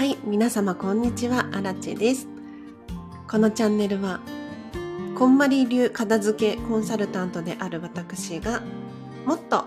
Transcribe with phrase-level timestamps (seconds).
[0.00, 2.26] はい、皆様こんにちは、アラチェです。
[3.28, 4.20] このチャンネルは、
[5.14, 8.62] こんまり流片付けコンサルタントである私が、
[9.26, 9.66] もっと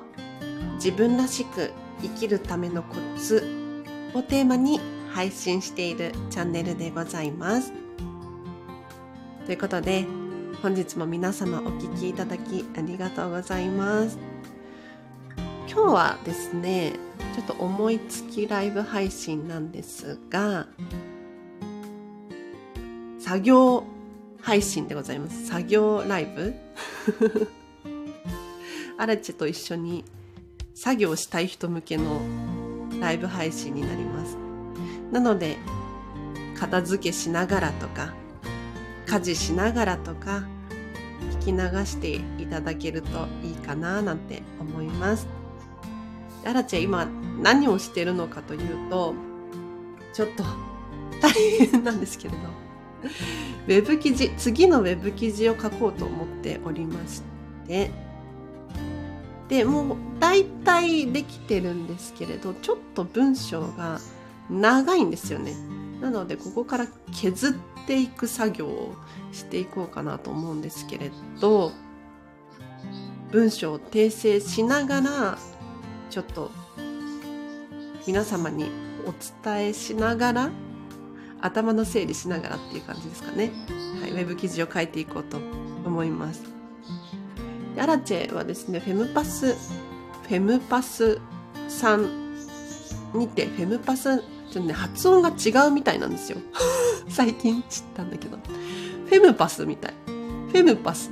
[0.78, 1.70] 自分らしく
[2.02, 4.80] 生きるためのコツをテーマに
[5.12, 7.72] 配信しているチャンネルでございます。
[9.46, 10.08] ということで、
[10.63, 14.33] 本日も皆様お聴きいただきありがとうございます。
[15.73, 16.94] 今日はですね、
[17.36, 20.68] ちょっと思いつきライブ配信なんですが、
[23.20, 23.84] 作業
[24.40, 25.48] 配信でございます。
[25.48, 26.54] 作業ライブ？
[28.99, 30.05] アラチェと一緒に
[30.76, 32.21] 作業したい人向けの
[32.99, 34.38] ライブ配信になります。
[35.12, 35.58] なので、
[36.55, 38.13] 片付けしながらとか、
[39.07, 40.44] 家事しながらとか、
[41.40, 45.43] 聞き流していただけるといいかななんて思います。
[46.46, 47.08] アラチェ今
[47.41, 49.13] 何をしてるのかというと、
[50.13, 50.44] ちょっと
[51.22, 52.38] 大変なんですけれど、
[53.68, 57.22] ウェブ記事、次のウェブ記事を書こうと思っておりまし
[57.68, 57.91] て、
[59.50, 64.00] で、もう大体できてるんですけれど、ちょっと文章が
[64.50, 65.53] 長いんですよね。
[66.02, 67.53] なので、ここから削っ
[67.85, 68.96] ていく作業を
[69.31, 71.72] していこうかなと思うんですけれど、
[73.31, 75.38] 文章を訂正しながら、
[76.14, 76.52] ちょっと
[78.06, 78.69] 皆様に
[79.08, 80.52] お伝えしながら、
[81.42, 83.52] 頭の整理しながらっていう感じですかね。
[84.00, 85.38] はい、ウェブ記事を書いていこうと
[85.84, 86.44] 思います。
[87.74, 91.19] でアラチェはですね、フェムパス、フェムパス
[91.68, 92.36] さん
[93.16, 96.38] にて、フェムパス、ちょっとね、発音が違うみたいなんですよ。
[97.09, 98.38] 最近知ったんだけど。
[98.38, 99.94] フェムパスみたい。
[100.06, 101.09] フェムパス。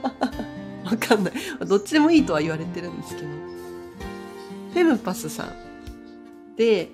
[0.90, 1.34] わかんない。
[1.66, 3.41] どっちでもいいとは言われてるんですけど。
[4.72, 6.90] フェムパスさんで、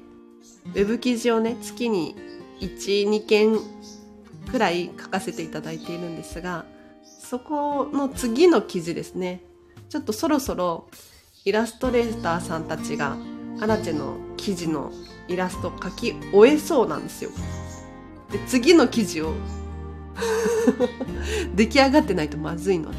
[0.67, 2.15] ウェブ記事をね、月に
[2.61, 3.57] 1、2件
[4.51, 6.65] くらい書かせていただいているんですが、
[7.05, 9.43] そこの次の記事ですね。
[9.89, 10.89] ちょっとそろそろ
[11.45, 13.17] イラストレーターさんたちが
[13.61, 14.93] アラチェの記事の
[15.29, 17.31] イラスト描き終えそうなんですよ。
[18.31, 19.33] で、次の記事を
[21.55, 22.97] 出来上がってないとまずいので、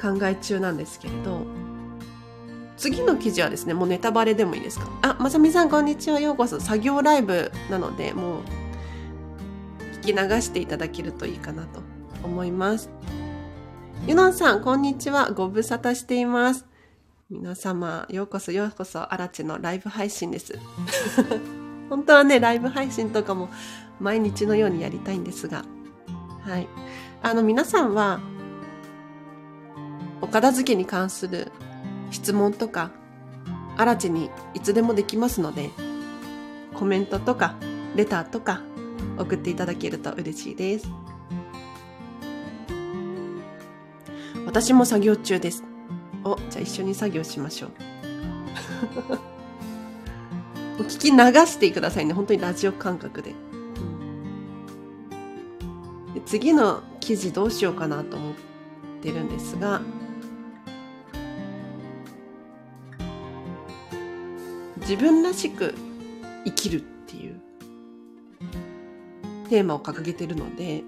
[0.00, 1.46] 考え中なんですけれど、
[2.76, 4.88] 次の記事はですね、もうネタバレでもいいですか？
[5.02, 6.20] あ、まさみさんこんにちは。
[6.20, 6.60] ようこそ。
[6.60, 8.42] 作業ライブなので、もう、
[10.02, 11.80] 聞き流していただけるといいかなと
[12.24, 12.90] 思います。
[14.06, 15.30] ゆのんさん、こんにちは。
[15.30, 16.66] ご無沙汰しています。
[17.30, 20.58] 皆様、ようこそようこそ、アラチェのライブ配信です。
[21.88, 23.48] 本当はね、ライブ配信とかも
[24.00, 25.64] 毎日のようにやりたいんですが、
[26.42, 26.66] はい。
[27.22, 28.20] あの、皆さんは、
[30.20, 31.52] お片付けに関する
[32.14, 32.92] 質問とか、
[33.76, 35.70] あらちにいつでもできますので、
[36.72, 37.56] コメントとか、
[37.96, 38.60] レターとか、
[39.18, 40.88] 送っていただけると嬉しいです。
[44.46, 45.64] 私も作業中です。
[46.22, 47.70] お、じゃあ一緒に作業しましょう。
[50.78, 52.14] お聞き流してくださいね。
[52.14, 53.30] 本当にラジオ感覚で。
[53.30, 53.54] うん
[56.14, 58.34] で次の記事どうしようかなと思っ
[59.02, 59.82] てるんですが、
[64.84, 65.74] 自分らしく
[66.44, 67.40] 生きるっていう
[69.48, 70.82] テーマを掲げてるので、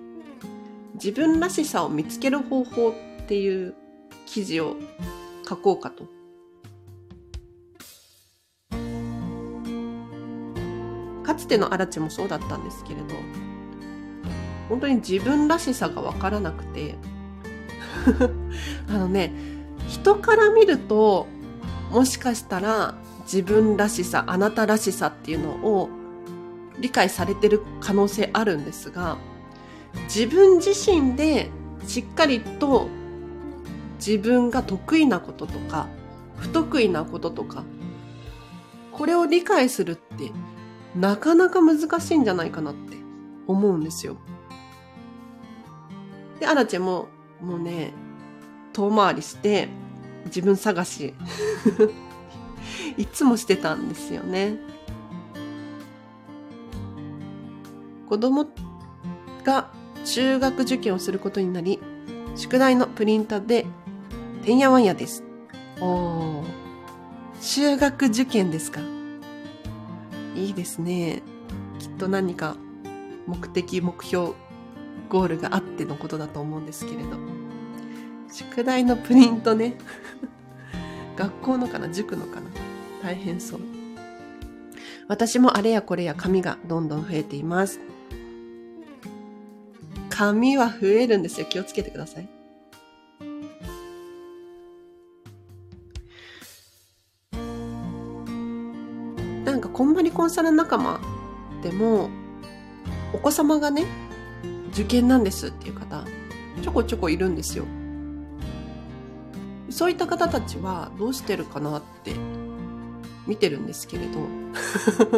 [0.95, 2.95] 自分らしさを見つける方法っ
[3.27, 3.75] ていう
[4.27, 4.77] 記事を
[5.49, 6.05] 書こうかと。
[11.23, 13.07] かつてのアラチもそうだったんですけれど、
[14.69, 16.97] 本当に自分らしさがわからなくて、
[18.91, 19.33] あのね、
[19.89, 21.27] 人から見ると、
[21.91, 22.95] もしかしたら
[23.27, 25.91] 自分らしさ、あなたらしさっていうのを
[26.79, 29.19] 理解されてる可能性あるんですが、
[30.05, 31.51] 自分自身で
[31.87, 32.89] しっかりと
[33.99, 35.89] 自分が得意なこととか、
[36.37, 37.65] 不得意なこととか、
[38.93, 40.31] これを理解するって
[40.95, 42.97] なかなか難しいんじゃないかなって
[43.47, 44.17] 思うんですよ。
[46.39, 47.09] で、アラチェも
[47.41, 47.93] もうね、
[48.73, 49.69] 遠回りして
[50.27, 51.15] 自分探し
[52.97, 54.57] いつもしてたんですよね。
[58.09, 58.47] 子供
[59.45, 59.71] が
[60.05, 61.81] 中学受験をすることになり、
[62.37, 63.67] 宿題のプリンターで、
[64.45, 65.25] てんやわんやです。
[65.81, 66.45] おー。
[67.41, 68.81] 中学受験ですか
[70.35, 71.23] いいですね。
[71.79, 72.57] きっと何か
[73.27, 74.33] 目的、目標、
[75.09, 77.17] ゴールがあってのことだと思うんですけれど。
[78.31, 79.79] 宿題のプリントね。
[81.17, 81.89] 学校のかな？
[81.89, 82.46] 塾のかな？
[83.03, 83.61] 大変そう。
[85.09, 87.81] 私もあれやこれや髪がどんどん増えています。
[90.11, 91.47] 髪は増えるんですよ。
[91.47, 92.29] 気をつけてください。
[99.45, 101.01] なんかこんまりコンサル仲間
[101.63, 102.11] でも
[103.15, 103.87] お子様がね
[104.73, 106.05] 受験なんですっていう方
[106.63, 107.65] ちょこちょこいるんですよ
[109.71, 112.15] そういった方たちはどうしてるかなって
[113.27, 114.21] 見てるんですけれど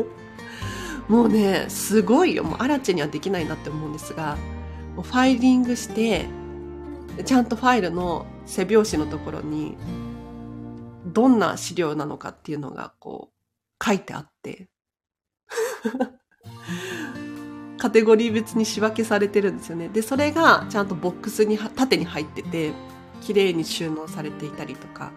[1.08, 4.37] もうねすごいよもうアラチェにはできないなって思うんですが
[4.94, 6.26] ファイリングして
[7.25, 9.76] ちゃんとファイルの背表紙のところに
[11.06, 14.69] どんな資料なのかっていうのがこう書いてあって
[17.78, 19.88] カテゴリー別に仕分けされてるんですよね。
[19.88, 22.72] で、それがちゃんとボックスに縦に入ってて、
[23.22, 25.12] 綺麗に収納されていたりとか。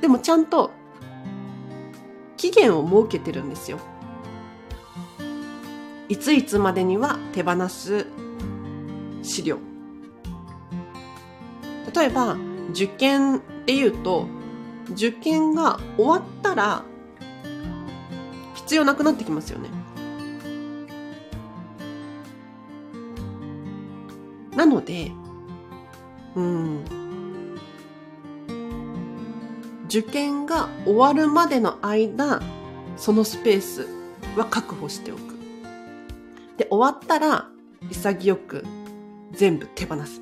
[0.00, 0.72] でもちゃんと
[2.38, 3.78] 期限を設けてるんですよ。
[6.08, 8.06] いついつまでには手放す
[9.22, 9.58] 資料。
[11.94, 12.36] 例えば、
[12.70, 14.26] 受験で言うと、
[14.92, 16.84] 受験が終わったら
[18.54, 19.68] 必要なくなってきますよね。
[24.54, 25.12] なので、
[26.34, 26.84] うん、
[29.88, 32.40] 受験が終わるまでの間、
[32.96, 33.86] そのスペース
[34.36, 35.20] は確保しておく。
[36.56, 37.48] で、終わったら、
[37.90, 38.64] 潔く
[39.32, 40.20] 全部手放す。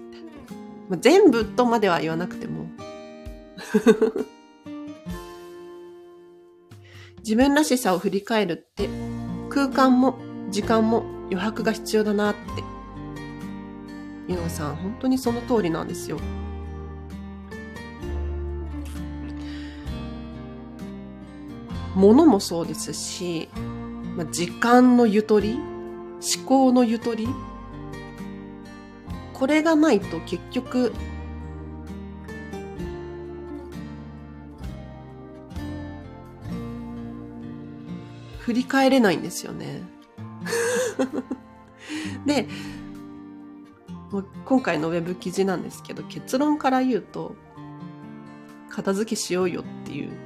[0.88, 2.66] まあ、全部とまでは言わなくても。
[7.18, 8.88] 自分らしさを振り返るって、
[9.48, 10.18] 空間も
[10.50, 12.40] 時間も余白が必要だなって
[14.28, 16.18] ゆのさん、本当にその通りなんですよ。
[21.96, 23.48] 物もそうですし、
[24.16, 27.26] まあ、時間のゆとり、思考のゆとり、
[29.32, 30.92] これがないと結局、
[38.40, 39.82] 振り返れないんですよね。
[42.26, 42.46] で、
[44.44, 47.34] 今回のウェブ記事なんですけど、結論から言うと、
[48.68, 50.25] 片付けしようよっていう。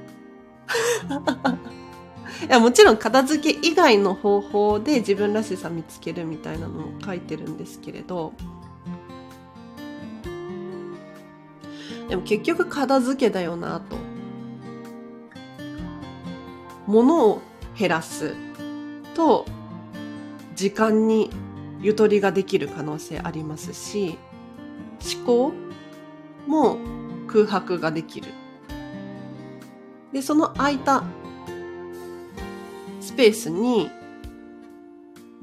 [2.47, 8.33] いや、もちろん片付け以外の方法で自分らしさ見つけるみたいなのを書いてるんですけれど、
[12.09, 13.95] でも結局片付けだよなと。
[16.87, 17.41] 物を
[17.77, 18.35] 減らす
[19.13, 19.45] と、
[20.55, 21.29] 時間に
[21.79, 24.17] ゆとりができる可能性ありますし、
[25.15, 25.53] 思考
[26.47, 26.77] も
[27.27, 28.27] 空白ができる。
[30.13, 31.03] で、その空いた
[32.99, 33.89] スペースに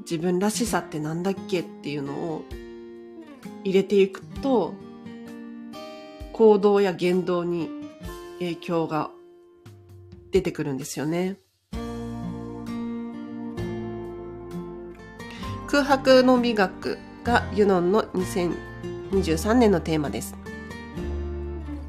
[0.01, 2.45] 自分らしさってなんだっけっていうのを
[3.63, 4.73] 入れていくと、
[6.33, 7.69] 行動や言動に
[8.39, 9.11] 影響が
[10.31, 11.37] 出てくるんですよね。
[15.67, 20.35] 空白の美学がユノンの2023年のテーマです。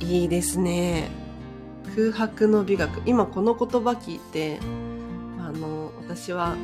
[0.00, 1.19] いいですね。
[1.94, 3.02] 空白の美学。
[3.06, 4.60] 今この言葉聞いて、
[5.38, 6.56] あの、私は、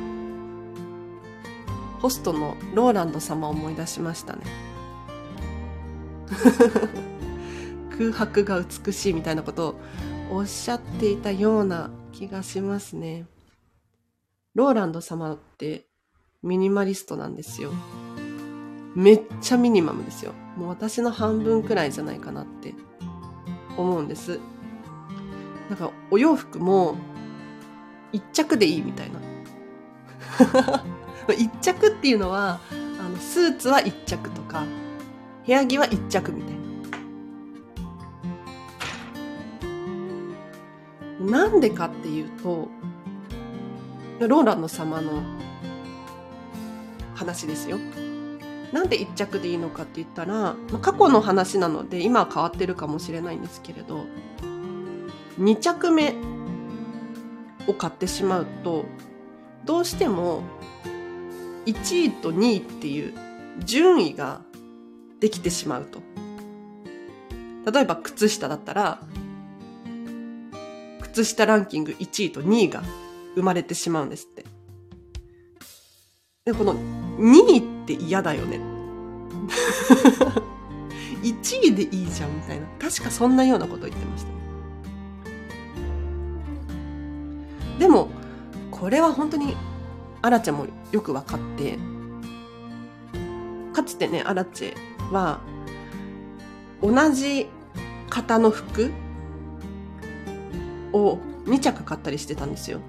[1.99, 4.43] ホストのローランド様を思い出しましたね。
[7.97, 9.75] 空白が美しいみたいなことを
[10.31, 13.25] おっしゃっていたような気がしますね。
[14.53, 15.87] ローランド様って
[16.43, 17.71] ミニマリストなんですよ。
[18.95, 20.33] めっちゃミニマムですよ。
[20.55, 22.73] もう私の半分くらいじゃないかなって
[23.77, 24.39] 思うんです。
[25.69, 26.95] なんかお洋服も
[28.11, 29.19] 一着でいいみたいな。
[31.37, 32.59] 一着っていうのは、
[32.99, 34.63] あの、スーツは一着とか、
[35.45, 36.55] 部屋着は一着みたい
[41.25, 41.47] な。
[41.49, 42.69] なんでかっていうと、
[44.19, 45.21] ローランド様の
[47.13, 47.77] 話ですよ。
[48.71, 54.05] なんで一着でいいのかって言ったら、まあ、過去の話なので今は変わってるかもしれないんですけれど、
[55.39, 56.15] 2着目
[57.67, 58.85] を買ってしまうと、
[59.65, 60.43] どうしても
[61.65, 63.13] 1位と2位っていう
[63.59, 64.41] 順位が
[65.19, 66.01] できてしまうと。
[67.71, 69.01] 例えば靴下だったら、
[71.01, 72.83] 靴下ランキング1位と2位が
[73.35, 74.45] 生まれてしまうんですって。
[76.45, 78.61] で、この2位って嫌だよね。
[81.21, 82.67] 1位でいいじゃんみたいな。
[82.79, 84.29] 確かそんなようなこと言ってました、
[87.79, 88.09] でも、
[88.71, 89.55] これは本当に
[90.21, 91.77] アラチェもよくわかって
[93.73, 95.39] かつてねアラチェは
[96.81, 97.47] 同じ
[98.09, 98.91] 型の服
[100.91, 102.79] を2着買ったりしてたんですよ。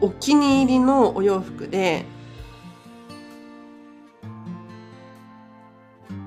[0.00, 2.04] お気に入りのお洋服で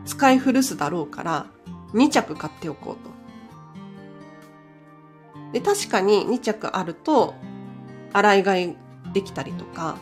[0.06, 1.48] 使い古すだろうから
[1.94, 3.12] 2着買っておこうと。
[5.52, 7.34] で、確かに2着あると
[8.14, 8.76] 洗い替え
[9.14, 9.98] できたりとか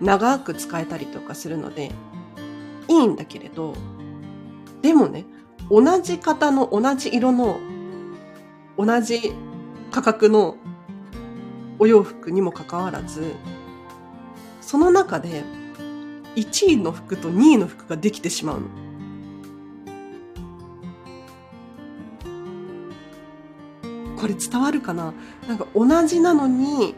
[0.00, 1.92] 長く使えたりとかするので
[2.88, 3.74] いいんだけれど
[4.82, 5.24] でもね
[5.70, 7.58] 同じ型の同じ色の
[8.78, 9.32] 同じ
[9.90, 10.56] 価格の
[11.78, 13.34] お洋服にもかかわらず
[14.60, 15.42] その中で
[16.36, 18.66] 1位の服と2位の服ができてしまうの。
[24.16, 25.14] これ伝わるかな？
[25.46, 26.94] なんか同じなのに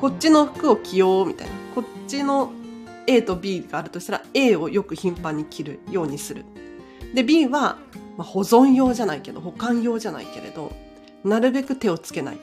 [0.00, 1.52] こっちの服を着ようみたいな。
[1.74, 2.52] こっちの
[3.06, 6.44] A と B があるとしたら A をよく頻繁に着るようにする。
[7.14, 7.78] で B は、
[8.16, 10.72] まあ、保存用じゃないけど保管用じゃないけれど
[11.24, 12.38] なるべく手をつけない。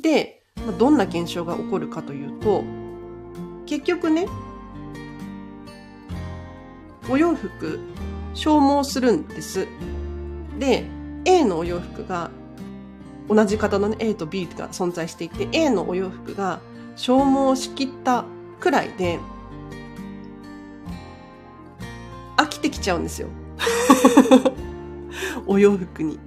[0.00, 2.62] で、まあ、どんな現象が起こるかというと
[3.66, 4.26] 結局ね
[7.08, 7.80] お洋服
[8.34, 9.66] 消耗するんです。
[10.58, 10.84] で
[11.24, 12.30] A のお洋服が
[13.30, 16.60] 同じ型の、ね、A と B が存在していて A のお洋服が
[16.96, 18.24] 消耗しきった
[18.58, 19.20] くらいで
[22.36, 23.28] 飽きてきちゃうんですよ。
[25.46, 26.18] お洋服に。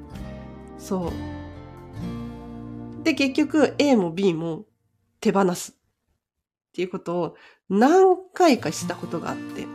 [0.78, 1.12] そ
[3.02, 3.04] う。
[3.04, 4.64] で結局 A も B も
[5.20, 5.76] 手放すっ
[6.74, 7.36] ていうことを
[7.70, 9.68] 何回かしたことがあって。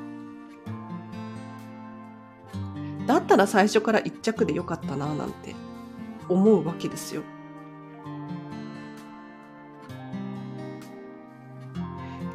[3.06, 5.67] だったら最初から一着でよかったななんて。
[6.28, 7.22] 思うわけですよ。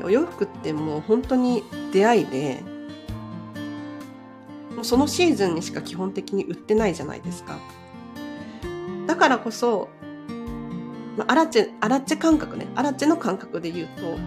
[0.04, 2.62] お洋服ってもう本当に出会いで
[4.76, 7.58] もうそのシーズンにしか基本的に売ってないじゃないですか。
[9.08, 9.90] だからこそ、
[11.18, 14.18] まあ、アラチェ、アラチェ感覚ね、アラチェの感覚で言うと、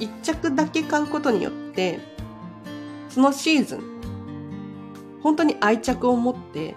[0.00, 2.00] 一着だけ買うことによって、
[3.08, 3.80] そのシーズン、
[5.22, 6.74] 本当に愛着を持って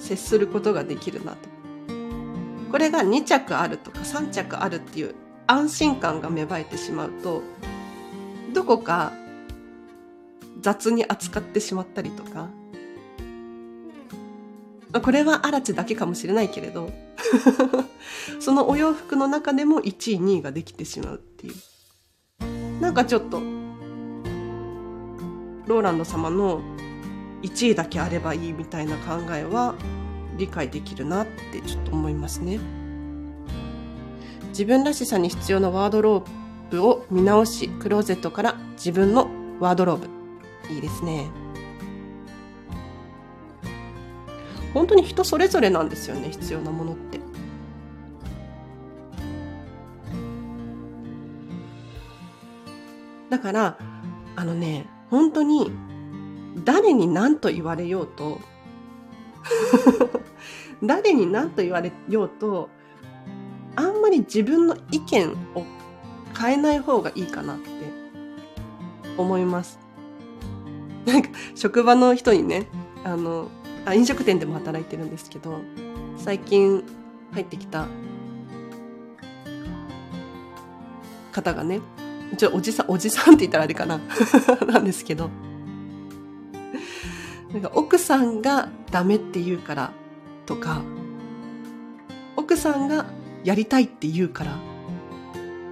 [0.00, 1.48] 接することができるなと。
[2.70, 5.14] これが2着あるとか3着あるっていう
[5.46, 7.42] 安心感が芽生えてしまうと、
[8.52, 9.12] どこか
[10.60, 12.48] 雑に扱ってしまったりとか、
[15.02, 16.90] これはアラチだけかもしれないけれど、
[18.40, 21.54] そのお洋服の中でも1位、2位ができてしまうっていう。
[22.80, 23.40] なんかちょっと、
[25.66, 26.60] ローランド様の
[27.42, 29.74] 1位だけあればいいみたいな考えは
[30.36, 32.58] 理解できるなってちょっと思いますね。
[34.48, 39.28] 自分らしさに必要なワードローブを見直し、クローゼットから自分の
[39.58, 40.08] ワードローブ。
[40.72, 41.28] いいですね。
[44.72, 47.20] 本当に人それぞれなんですよね、必要なものって。
[53.30, 53.78] だから、
[54.36, 55.72] あのね、本当に
[56.56, 58.40] 誰に何と言われようと
[60.82, 62.68] 誰に何と言われようと
[63.76, 65.64] あんまり自分の意見を
[66.38, 67.70] 変えない方がいいかなって
[69.16, 69.78] 思います。
[71.06, 72.66] なんか職場の人にね
[73.04, 73.48] あの
[73.84, 75.60] あ飲食店でも働いてるんですけど
[76.16, 76.84] 最近
[77.32, 77.86] 入ってきた
[81.32, 81.80] 方がね
[82.36, 84.00] ちょおじさんおじさんって言ったらあれかな
[84.68, 85.30] なんですけど
[87.52, 89.92] なんか奥さんがダメって言うから
[90.46, 90.82] とか、
[92.36, 93.06] 奥さんが
[93.44, 94.56] やりたいって言うから、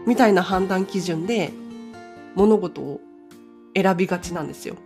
[0.06, 1.52] みたいな判断基準で
[2.34, 3.00] 物事を
[3.76, 4.76] 選びがちなんですよ。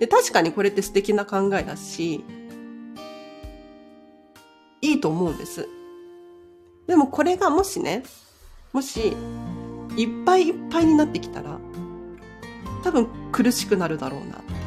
[0.00, 2.24] で確かにこれって素敵な考えだし、
[4.80, 5.68] いいと思うんです。
[6.86, 8.02] でもこれがもしね、
[8.72, 9.14] もし、
[9.96, 11.58] いっぱいいっぱいになってきたら、
[12.82, 14.63] 多分苦しくなるだろうなって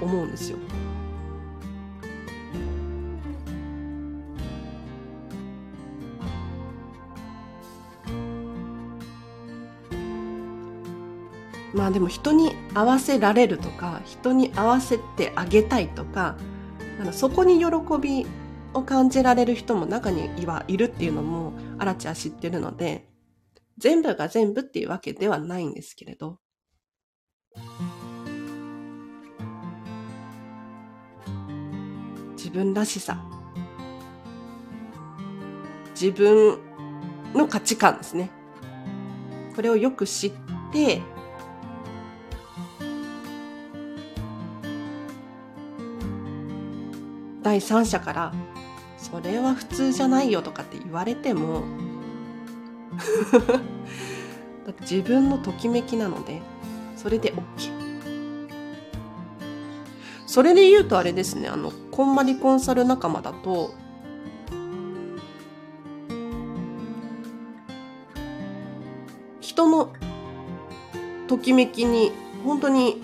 [0.00, 0.58] 思うんですよ。
[11.74, 16.36] まあでも人に合わせられるとか人に合わせてあげたいとか
[17.12, 17.66] そこに喜
[18.00, 18.26] び
[18.74, 23.08] を感じられる人も中にはいるっていうのもアラチは知ってるので
[23.76, 26.38] 全部が全部っていうわけではないんですけれど
[32.38, 33.20] 自分らしさ
[36.00, 36.60] 自分
[37.34, 38.30] の価値観ですね。
[39.56, 40.32] これをよく知っ
[40.72, 41.02] て、
[47.42, 48.32] 第三者から
[48.96, 51.64] それは普通じゃないよとかって言われても
[53.32, 56.42] だって自分のときめきなので
[56.94, 57.72] それで OK
[60.26, 63.74] それで言うとあれですねあのこんまりコンサル仲間だと
[69.40, 69.92] 人の
[71.26, 72.12] ときめきに
[72.44, 73.02] 本当に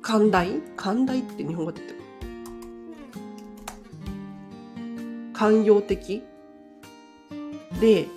[0.00, 0.62] 寛大？
[0.74, 2.00] 寛大って日本語で言ってる？
[5.34, 6.22] 寛容的？
[7.78, 8.08] で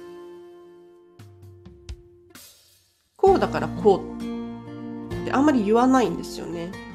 [3.18, 6.93] こうだからこうってあんまり言わないんですよね。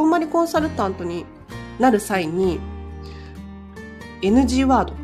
[0.00, 1.26] こんまりコンサルタントに
[1.78, 2.58] なる際に
[4.22, 4.94] NG ワード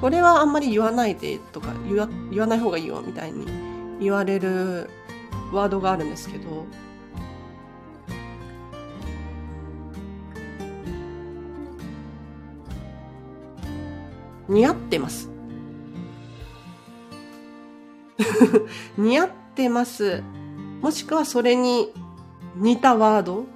[0.00, 3.48] これはあんまり言わないでとか言わ言わない方がいいよみたいに
[3.98, 4.90] 言われる
[5.52, 6.66] ワードがあるんですけど
[14.48, 15.28] 似合ってます。
[18.96, 20.22] 似合ってます。
[20.82, 21.92] もしくはそれに
[22.56, 23.46] 似たワード？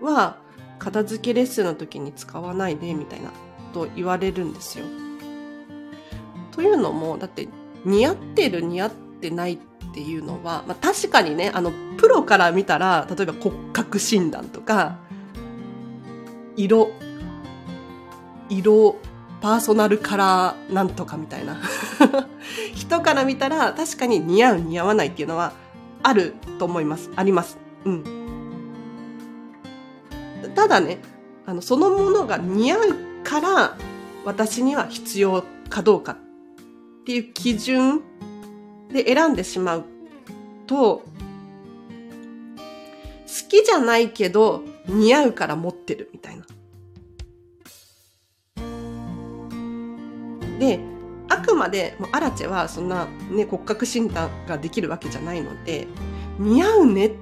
[0.00, 0.38] は
[0.80, 3.30] 片付けレッスンの時に使わないでみたいな
[3.72, 4.84] と言われるんですよ。
[6.50, 7.46] というのもだって
[7.84, 9.58] 似合ってる似合ってないっ
[9.94, 14.98] ていうのは、まあ、確かにねあのプロから見たら例えば骨格診断とか
[16.56, 16.90] 色
[18.48, 18.96] 色
[19.40, 21.60] パーソナルカラーなんとかみたいな
[22.74, 25.52] 人から見たら確かに似合う似合わないっていうのは
[26.02, 27.10] あると思います。
[27.16, 27.58] あります。
[27.84, 28.04] うん。
[30.54, 30.98] ただね
[31.46, 32.80] あのそのものが似合う
[33.24, 33.76] から
[34.24, 36.16] 私には必要かどうかっ
[37.04, 38.02] ていう基準
[38.92, 39.84] で選んでしまう
[40.66, 41.02] と
[43.26, 46.46] 好きじゃないけど似合うから持ってるみたいな。
[50.58, 50.91] で
[51.42, 55.86] くまでアラチェはそんな、ね、骨格診断ができるわけじゃないので
[56.38, 57.16] 似合うねって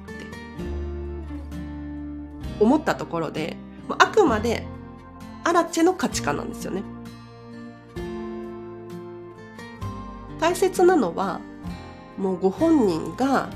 [2.60, 3.56] 思ったところで
[3.98, 4.66] あくまで
[5.44, 6.82] アラチェの価値観なんですよね。
[10.38, 11.40] 大切なのは
[12.16, 13.48] もうご本人が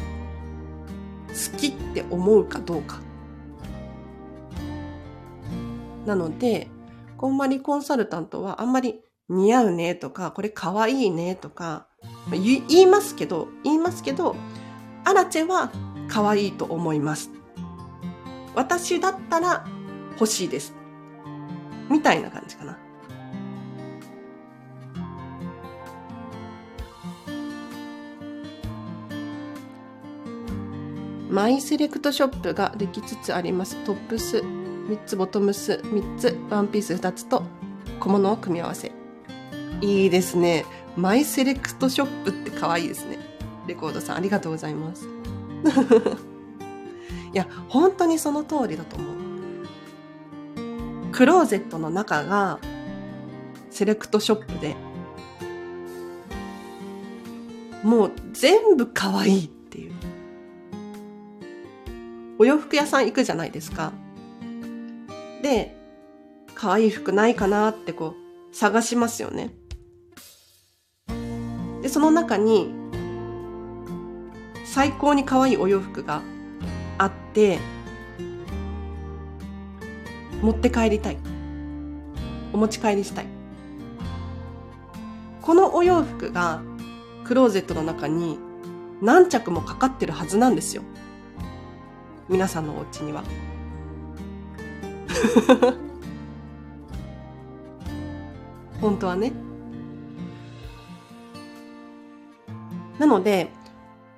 [1.28, 3.00] 好きって思うかどうか。
[6.06, 6.68] なので、
[7.16, 11.86] こんまりコンサルタントはあんまり似合うねとか、これ可愛いねとか、
[12.30, 14.36] 言いますけど、言いますけど、
[15.04, 15.72] アラチェは
[16.08, 17.30] 可愛いと思います。
[18.54, 19.66] 私だったら
[20.12, 20.74] 欲しいです。
[21.90, 22.78] みたいな感じかな。
[31.30, 33.76] マイセレクトショップができつつあります。
[33.84, 37.42] トップス3つ、ボトムス3つ、ワンピース2つと
[37.98, 38.92] 小物を組み合わせ。
[39.80, 40.64] いいですね。
[40.96, 43.18] マイセレクトショップって可愛いですね。
[43.66, 45.08] レコードさん、ありがとうございます。
[47.32, 49.14] いや、本当にその通りだと思う。
[51.12, 52.58] クローゼットの中が
[53.70, 54.76] セレクトショップで、
[57.82, 59.92] もう全部可愛いっていう。
[62.38, 63.92] お洋服屋さん行くじゃないですか。
[65.42, 65.76] で、
[66.54, 68.14] 可愛い服ないかなってこ
[68.52, 69.54] う探しますよね。
[71.84, 72.74] で、その中に、
[74.64, 76.22] 最高に可愛いお洋服が
[76.96, 77.58] あって、
[80.40, 81.18] 持って帰りたい。
[82.54, 83.26] お持ち帰りしたい。
[85.42, 86.62] このお洋服が
[87.24, 88.38] クローゼットの中に
[89.02, 90.82] 何着もかかってるはずなんですよ。
[92.30, 93.22] 皆さんのお家には。
[98.80, 99.34] 本当はね。
[102.98, 103.50] なので、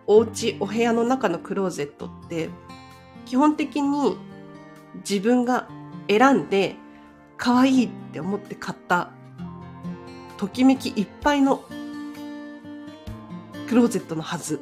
[0.07, 2.51] お家、お部屋の中のクローゼットって、
[3.25, 4.17] 基本的に
[4.97, 5.69] 自分が
[6.09, 6.77] 選んで、
[7.37, 9.11] 可愛いって思って買った、
[10.37, 11.65] ときめきいっぱいの
[13.69, 14.61] クローゼットのはず。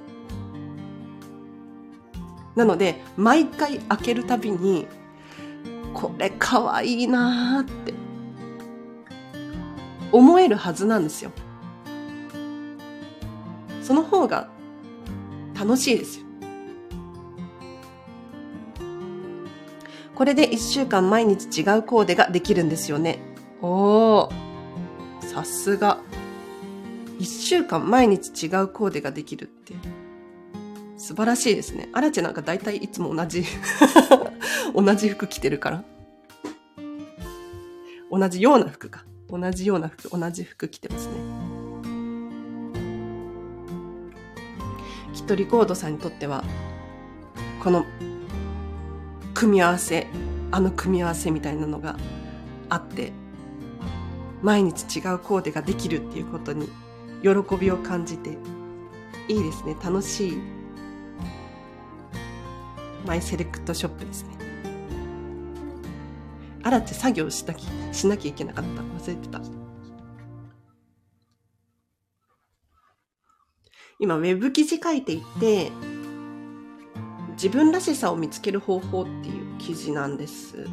[2.56, 4.86] なので、毎回開けるたびに、
[5.92, 7.94] これ可愛いなーって
[10.10, 11.32] 思えるはずなんですよ。
[13.84, 14.48] その方が
[15.54, 16.24] 楽しいですよ。
[20.14, 23.18] これで1週間毎日違うコーデができるんですよね。
[23.60, 24.32] おー。
[25.20, 25.98] さすが。
[27.18, 29.74] 1週間毎日違うコーデができるって。
[30.96, 31.90] 素晴らしいですね。
[31.92, 33.44] アラチェなんか大体いつも同じ
[34.74, 35.84] 同じ服着てるから。
[38.10, 39.04] 同じような服か。
[39.28, 41.33] 同じような服、同じ服着てますね。
[45.24, 46.44] っとリコードさんにとっては、
[47.62, 47.84] この
[49.32, 50.06] 組み合わせ、
[50.52, 51.96] あの組み合わせみたいなのが
[52.68, 53.12] あって、
[54.42, 56.68] 毎日違うコーデができるっていうことに
[57.22, 58.36] 喜びを感じて、
[59.26, 59.74] いいですね。
[59.82, 60.38] 楽しい。
[63.06, 64.28] マイセレクトショップですね。
[66.62, 68.82] あらって作業したき、しなきゃいけなかった。
[68.82, 69.63] 忘れてた。
[73.98, 75.70] 今、ウェブ記事書いていて、
[77.32, 80.68] 自分らしさを見つける方法っていう記事なんです。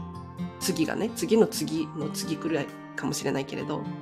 [0.60, 3.84] 次がね、次の次の次くらいかもしれないけれど。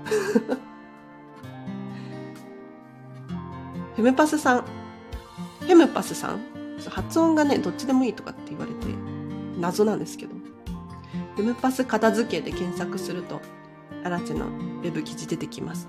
[3.96, 4.64] フェムパスさん、
[5.60, 6.40] フェムパスさん、
[6.90, 8.88] 発音がね、どっちでもいいとかって言われて、
[9.60, 10.36] 謎なんですけど。
[11.36, 13.42] フェムパス片付けで検索すると、
[14.04, 15.88] アラチェのウェブ記事出てきます。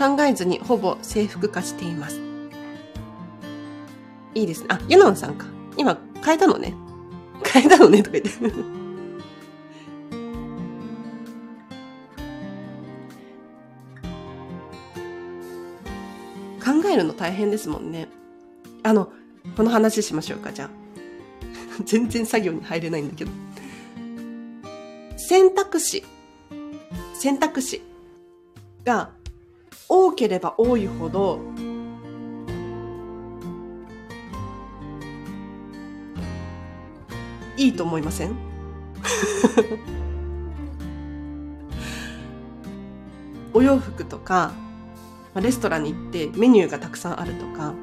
[0.00, 2.18] 考えずにほぼ制服化しています。
[4.34, 4.68] いいですね。
[4.70, 5.44] あ、ユノンさんか。
[5.76, 6.74] 今変えたのね。
[7.44, 8.30] 変えたのねとか言って。
[16.64, 18.08] 考えるの大変ですもんね。
[18.82, 19.12] あの、
[19.54, 20.70] この話しましょうか、じゃあ。
[21.84, 23.30] 全然作業に入れないんだけど。
[25.18, 26.02] 選択肢。
[27.12, 27.82] 選択肢
[28.82, 29.10] が
[29.90, 31.40] 多ければ多いほど
[37.56, 38.36] いいと思いません？
[43.52, 44.52] お洋服とか、
[45.34, 47.74] レストランに行ってメニューがたくさんあるとか、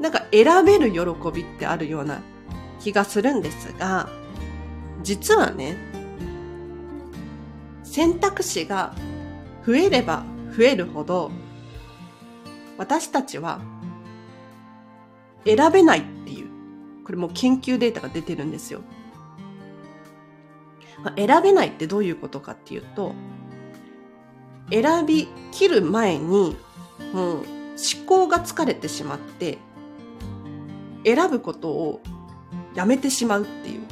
[0.00, 0.98] なんか選べる喜
[1.32, 2.20] びってあるような
[2.80, 4.08] 気がするんですが、
[5.02, 5.76] 実はね、
[7.84, 8.94] 選択肢が
[9.64, 10.24] 増えれば
[10.56, 11.30] 増えるほど、
[12.78, 13.60] 私たちは
[15.44, 16.48] 選べないっていう、
[17.04, 18.80] これも研究データが出てるんですよ。
[21.16, 23.14] 選べないってどういうことかっていうと、
[24.70, 26.56] 選び切る前に、
[27.12, 27.44] もう思
[28.06, 29.58] 考が疲れてしまって、
[31.04, 32.00] 選ぶことを
[32.74, 33.82] やめてしまうっていう。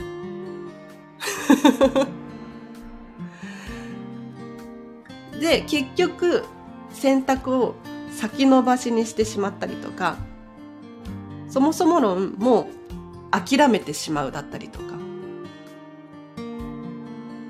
[5.40, 6.44] で、結局、
[6.90, 7.74] 選択を
[8.12, 10.16] 先延ばしにしてしまったりとか、
[11.48, 12.68] そもそも論も
[13.30, 14.94] 諦めてしまうだったりとか、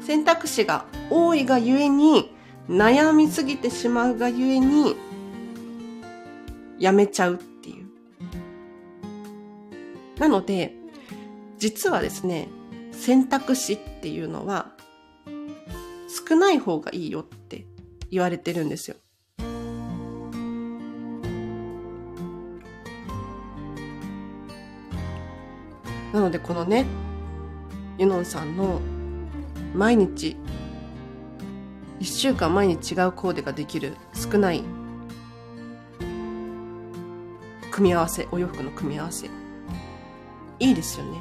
[0.01, 2.35] 選択肢が多いがゆえに、
[2.69, 4.97] 悩みすぎてしまうがゆえに、
[6.79, 7.87] やめちゃうっていう。
[10.19, 10.75] なので、
[11.59, 12.49] 実はですね、
[12.93, 14.73] 選択肢っていうのは、
[16.29, 17.67] 少ない方がいいよって
[18.15, 18.97] 言われてるんですよ。
[26.13, 26.87] なのでこのね、
[27.99, 28.81] ユノンさんの
[29.75, 30.37] 毎日
[31.99, 34.63] 1週間毎日違うコーデができる少ない
[37.73, 39.27] 組み合わせお洋服の組み合わせ。
[40.61, 41.19] いいですよね。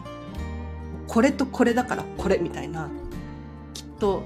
[1.08, 2.88] これとこれだからこれみたいな。
[3.74, 4.22] きっと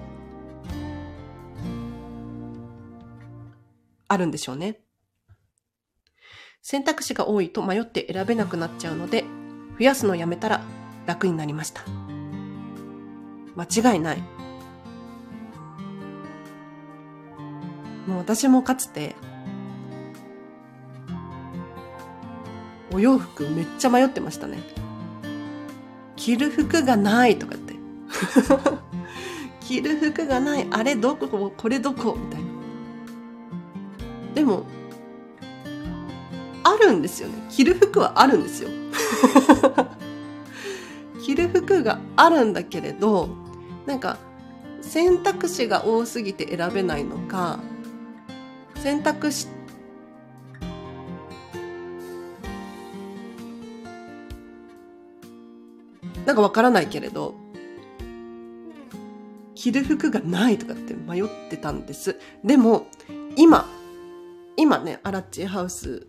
[4.08, 4.80] あるんでしょうね
[6.62, 9.24] 選択肢が多いと迷って選べなくなっちゃうので
[9.78, 10.62] 増やすのをやめたら
[11.06, 11.82] 楽になりました。
[13.56, 14.18] 間違いない。
[18.06, 19.16] もう私もかつて、
[22.94, 24.60] お洋服めっちゃ迷ってましたね。
[26.16, 27.74] 着る服がないとかって。
[29.62, 30.68] 着る服がない。
[30.70, 32.57] あれどここれどこみたいな。
[34.38, 34.66] でも、
[36.64, 37.34] あるんですよね。
[37.50, 38.70] 着る服はあるんですよ。
[41.26, 43.30] 着る服があるんだけれど、
[43.88, 44.20] なんか
[44.84, 47.60] 選択肢が多すぎて選べないのか
[48.76, 49.48] 選択肢
[56.28, 57.34] なんかわからないけれど
[59.56, 62.18] 着る服がないとかって迷ってたんです。
[62.44, 62.88] でも
[63.36, 63.68] 今
[64.58, 66.08] 今ねアラッチハウス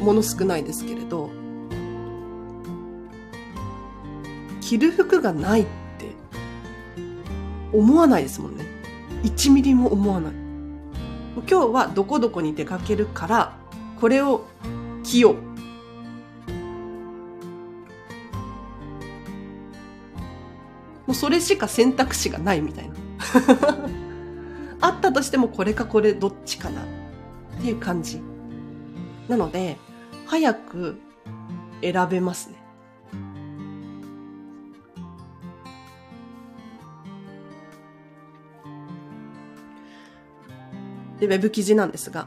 [0.00, 1.30] もの少ないですけれど
[4.60, 5.64] 着る服がないっ
[5.98, 6.10] て
[7.72, 8.64] 思わないですもんね。
[9.22, 10.32] 1ミリも思わない。
[11.36, 13.56] 今日はどこどこに出かけるから、
[14.00, 14.46] これを
[15.02, 15.34] 着よう。
[15.34, 15.40] も
[21.08, 22.94] うそれしか選択肢がないみたいな。
[24.80, 26.82] あったとしてもこれかこれどっちかな
[27.62, 28.20] っていう感じ。
[29.28, 29.78] なので、
[30.26, 30.98] 早く
[31.80, 32.56] 選べますね。
[41.20, 42.26] で、ウェブ記事なんですが、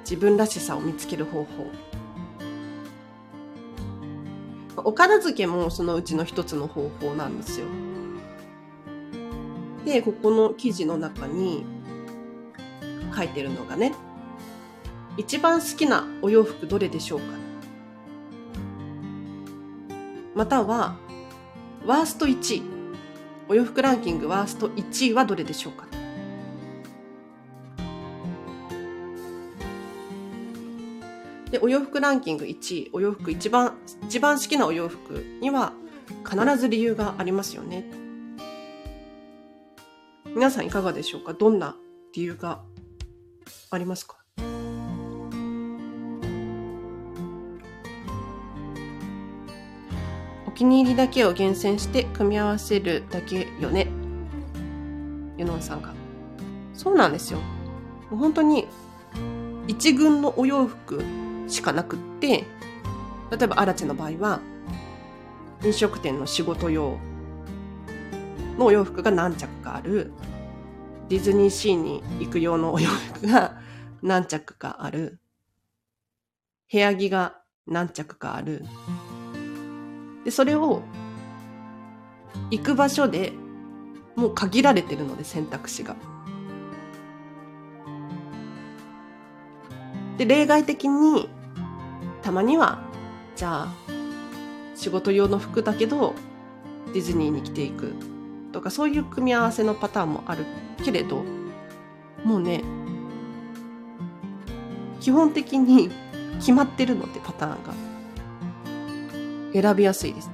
[0.00, 1.66] 自分らしさを見つける方法。
[4.78, 7.66] お片付けもそのうちの一つの方法なんですよ。
[9.84, 11.66] で、ここの記事の中に
[13.14, 13.92] 書いてるのがね、
[15.16, 17.26] 一番好きなお洋服どれでしょうか？
[20.34, 20.96] または、
[21.84, 22.62] ワースト1位。
[23.48, 25.86] お洋服ランキングワースト1位はどれでしょうか？
[31.50, 35.74] で、お洋服ランキング1位、お洋服一番、一番好きなお洋服には
[36.26, 37.84] 必ず理由がありますよね。
[40.34, 41.34] 皆さんいかがでしょうか？
[41.34, 41.76] どんな
[42.14, 42.62] 理由が
[43.74, 44.16] ありますか？
[50.46, 53.88] お気に入りだけを厳選して組み合わせるだけよね。
[55.38, 55.94] ユノンさんが。
[56.74, 57.38] そうなんですよ。
[58.10, 58.68] もう本当に
[59.66, 61.02] 一軍のお洋服
[61.48, 62.44] しかなくって、
[63.30, 64.40] 例えばアラチェの場合は、
[65.64, 66.98] 飲食店の仕事用
[68.58, 70.12] のお洋服が何着かある。
[71.08, 73.61] ディズニーシーに行く用のお洋服が
[74.02, 75.20] 何着かある。
[76.70, 78.64] 部屋着が何着かある。
[80.24, 80.82] で、それを
[82.50, 83.32] 行く場所で
[84.16, 85.96] もう限られてるので選択肢が。
[90.18, 91.28] で、例外的に
[92.22, 92.80] たまには、
[93.36, 93.74] じゃあ、
[94.74, 96.14] 仕事用の服だけど、
[96.92, 97.94] ディズニーに着ていく
[98.52, 100.44] とか、そういう組み合わせのパターンもある
[100.84, 101.24] けれど、
[102.24, 102.62] もうね、
[105.02, 105.90] 基本的に
[106.38, 107.74] 決まってるので、パターンが。
[109.52, 110.30] 選びやすいです。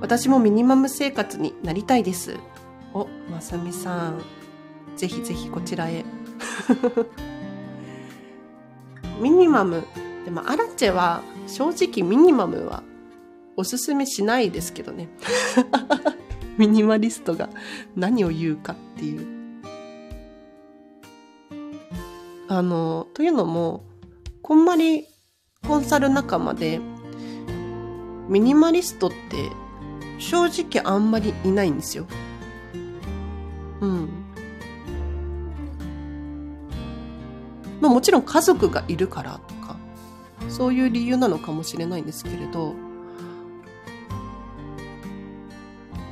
[0.00, 2.38] 私もミニマム生活になりたいです。
[2.94, 4.22] お、まさみさん。
[4.96, 6.06] ぜひぜひこちらへ。
[9.20, 9.84] ミニマム
[10.24, 12.82] でもアラチェは正直ミニマムは
[13.56, 15.10] おすすめしないですけどね。
[16.56, 17.50] ミニマリストが
[17.94, 19.35] 何を言うかっていう。
[22.48, 23.84] あの、というのも、
[24.42, 25.06] こんまり
[25.66, 26.80] コンサル仲間で、
[28.28, 29.16] ミニマリストって
[30.18, 32.06] 正直あんまりいないんですよ。
[33.80, 34.08] うん。
[37.80, 39.76] まあもちろん家族がいるからとか
[40.48, 42.74] そういう理由なのかもしれないんですけれど、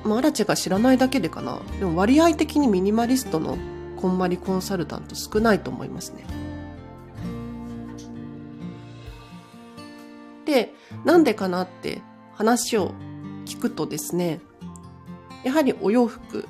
[0.04, 1.60] まあ、アラチェが知らないだけでかな。
[1.78, 3.56] でも割合的にミニマリストの
[3.96, 6.24] こんまりコンサルタント少ないと思いますね。
[10.44, 12.02] で、なんでかなって
[12.34, 12.92] 話を
[13.46, 14.40] 聞くとですね、
[15.42, 16.46] やはりお洋服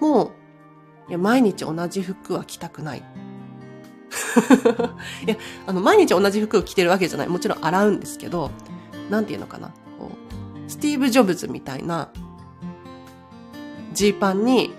[0.00, 0.32] も
[1.08, 3.02] いや毎日同じ服は着たくない。
[5.26, 7.28] いや、あの、毎日同じ服を着てるわけじゃない。
[7.28, 8.50] もちろん洗うんですけど、
[9.10, 9.68] なんていうのかな。
[9.98, 10.10] こ
[10.66, 12.08] う、スティーブ・ジョブズみたいな、
[13.92, 14.72] ジーパンに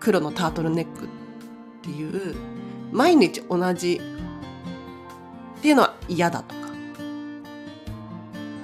[0.00, 1.08] 黒のタートルネック
[1.86, 2.34] っていう、
[2.90, 4.00] 毎日同じ
[5.58, 6.60] っていうのは嫌だとか。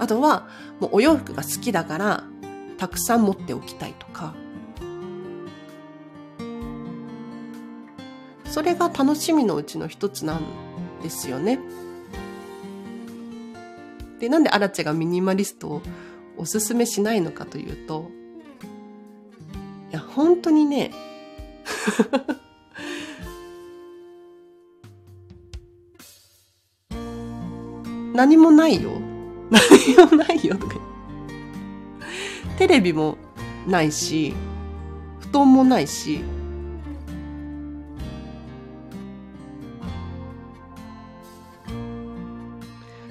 [0.00, 0.48] あとは、
[0.80, 2.24] もうお洋服が好きだから、
[2.78, 4.34] たくさん持っておきたいとか。
[8.46, 10.42] それが楽しみのうちの一つなん
[11.02, 11.60] ですよね。
[14.18, 15.82] で、なんでアラチェがミニマリストを
[16.36, 18.10] おすすめしないのかというと、
[19.90, 20.90] いや、本当にね、
[28.12, 28.92] 何もないよ。
[29.50, 30.76] 何もないよとか。
[32.58, 33.16] テレビも
[33.66, 34.34] ないし、
[35.20, 36.20] 布団もないし、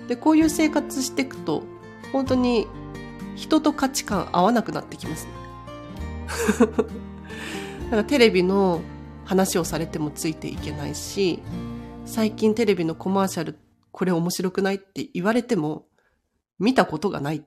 [0.08, 1.64] で、こういう生活していくと、
[2.12, 2.68] 本当に
[3.36, 5.32] 人と価値観合わなくなってきますね。
[7.90, 8.82] なんかテレビの
[9.26, 11.42] 話をされてもついていけないし、
[12.06, 13.58] 最近テレビのコマーシャル、
[13.91, 15.86] これ面白くないって言われても、
[16.60, 17.43] 見たことがない。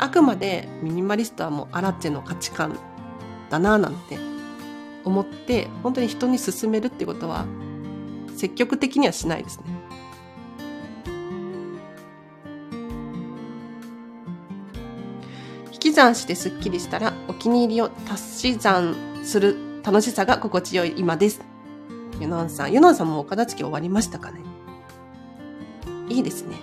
[0.00, 2.78] あくまでミニマリストはもうアラチェの価値観
[3.50, 4.16] だなぁなんて
[5.04, 7.46] 思って本当に人に勧めるってことは
[8.36, 9.77] 積極的にはしないですね。
[15.98, 21.40] 算してスッキリしたらお気に入りを足し算する楽しさが心地よい今です。
[22.20, 22.72] ユノンさん。
[22.72, 24.38] ユノンさんもお片付け終わりましたかね？
[26.08, 26.54] いいですね。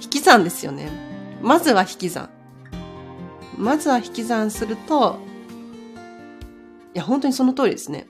[0.00, 0.88] 引き算ですよね。
[1.42, 2.30] まずは引き算。
[3.58, 5.18] まずは引き算すると、
[6.94, 8.06] いや、本当にその通りですね。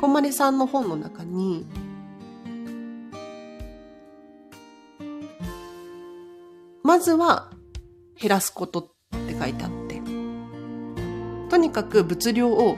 [0.00, 1.64] こんまりさんの本の中に、
[6.84, 7.50] まずは
[8.20, 8.84] 減らすことっ
[9.26, 10.02] て書いてあって、
[11.48, 12.76] とにかく物量を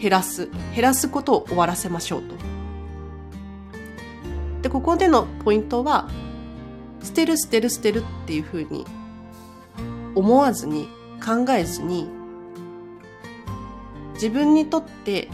[0.00, 2.34] 減らす、減らすことを終わらせましょうと。
[4.62, 6.08] で、ここでのポイントは、
[7.02, 8.86] 捨てる捨てる捨てるっていうふうに
[10.14, 10.88] 思わずに
[11.22, 12.08] 考えずに
[14.14, 15.28] 自分にとって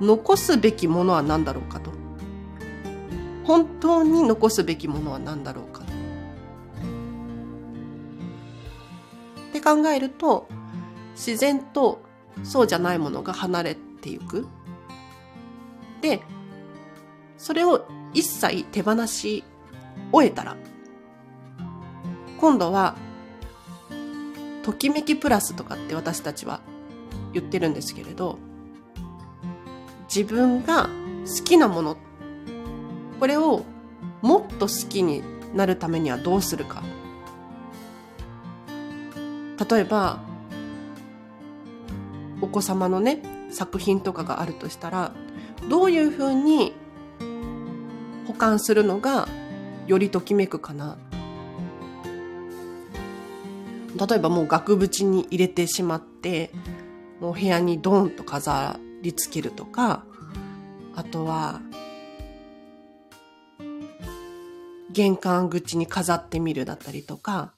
[0.00, 1.92] 残すべきものは何だろうかと。
[3.44, 5.81] 本当に残すべきものは何だろうか。
[9.62, 10.48] 考えると
[11.12, 12.02] 自然と
[12.42, 14.46] そうじゃないものが離れていく
[16.00, 16.20] で
[17.38, 19.44] それを一切手放し
[20.10, 20.56] 終えたら
[22.38, 22.96] 今度は
[24.62, 26.60] ときめきプラスとかって私たちは
[27.32, 28.38] 言ってるんですけれど、
[30.04, 30.88] 自分が
[31.26, 31.96] 好きなもの、
[33.18, 33.64] これを
[34.22, 35.22] もっと好きに
[35.54, 36.82] なるためにはどうするか。
[39.70, 40.20] 例えば、
[42.40, 45.12] お子様のね、作品とかがあるとしたら、
[45.68, 46.72] どういうふうに
[48.26, 49.28] 保管するのが
[49.86, 50.96] よりときめくかな？
[53.94, 56.50] 例えばもう額縁に入れてしまって、
[57.20, 60.04] もう部屋にドンと飾り付けるとか、
[60.96, 61.60] あとは、
[64.90, 67.52] 玄関口に飾ってみるだったりとか、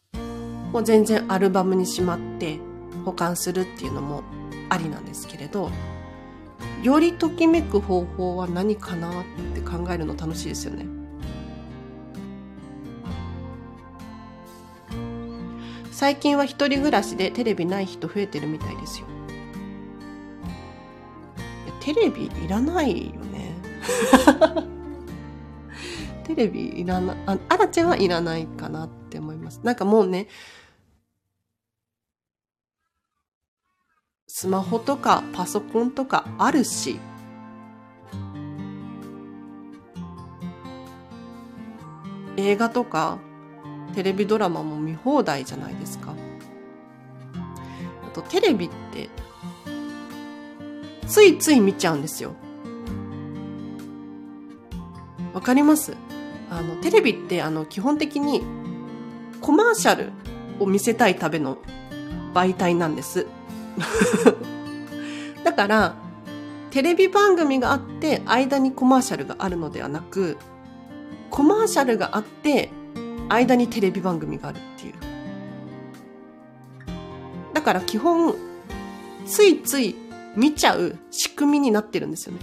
[0.75, 2.59] もう全然アルバムにしまって
[3.05, 4.25] 保管するっていうのも
[4.69, 5.71] ありなんですけれど、
[6.83, 10.85] よりときめく方法は何かなって考えるの楽しいですよね。
[15.93, 19.07] 最近は一人暮らしでテレビない人増えてるみたいですよ。
[21.79, 23.55] テレビいらないよね。
[26.27, 29.61] テレビいらない、あ、あらちゃんはいらないかなって思います。
[29.63, 30.27] なんかもうね、
[34.37, 36.99] スマホとかパソコンとかあるし、
[42.37, 43.19] 映画とか
[43.95, 46.17] テレビドラマも見放題じゃないですか。
[48.05, 49.09] あとテレビって
[51.07, 52.35] ついつい見ちゃうんですよ。
[55.33, 55.97] わかります？
[56.51, 58.43] あの、テレビってあの、基本的に
[59.41, 60.11] コマーシャル
[60.59, 61.59] を見せたいための
[62.35, 63.29] 媒体なんです。
[65.45, 65.95] だから、
[66.71, 70.37] テレビ番組があって間にコマーシャルがあるのではなく、
[71.31, 72.71] コマーシャルがあって
[73.29, 74.95] 間にテレビ番組があるっていう。
[77.53, 78.35] だから基本、
[79.27, 79.97] ついつい
[80.37, 82.41] 見ちゃう仕組みになってるんですよね。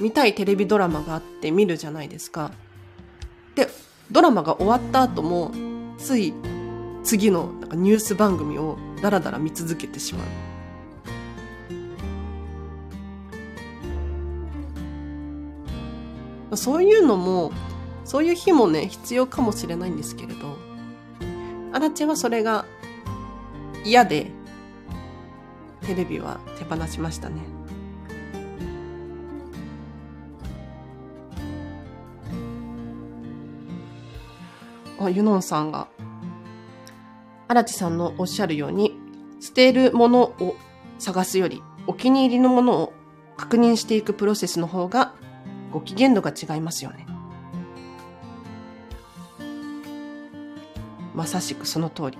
[0.00, 2.52] 見たいテレビドラマがあって見るじゃないですか。
[3.54, 3.68] で、
[4.10, 5.52] ドラマが終わった後も、
[5.98, 6.34] つい
[7.02, 10.26] 次のなんかニュース番組をダラダラ見続けてしまう。
[16.56, 17.52] そういうのも、
[18.04, 20.56] そういう日もね、必要かもしれないんですけれど、
[21.72, 22.64] アラチはそれが
[23.84, 24.30] 嫌で、
[25.82, 27.55] テレビは手放しましたね。
[34.98, 35.88] あ、ユノンさんが、
[37.48, 38.98] アラチさんのおっしゃるように、
[39.40, 40.56] 捨てるものを
[40.98, 42.92] 探すより、お気に入りのものを
[43.36, 45.14] 確認していくプロセスの方が
[45.72, 47.06] ご機嫌度が違いますよね。
[51.14, 52.18] まさしくその通り。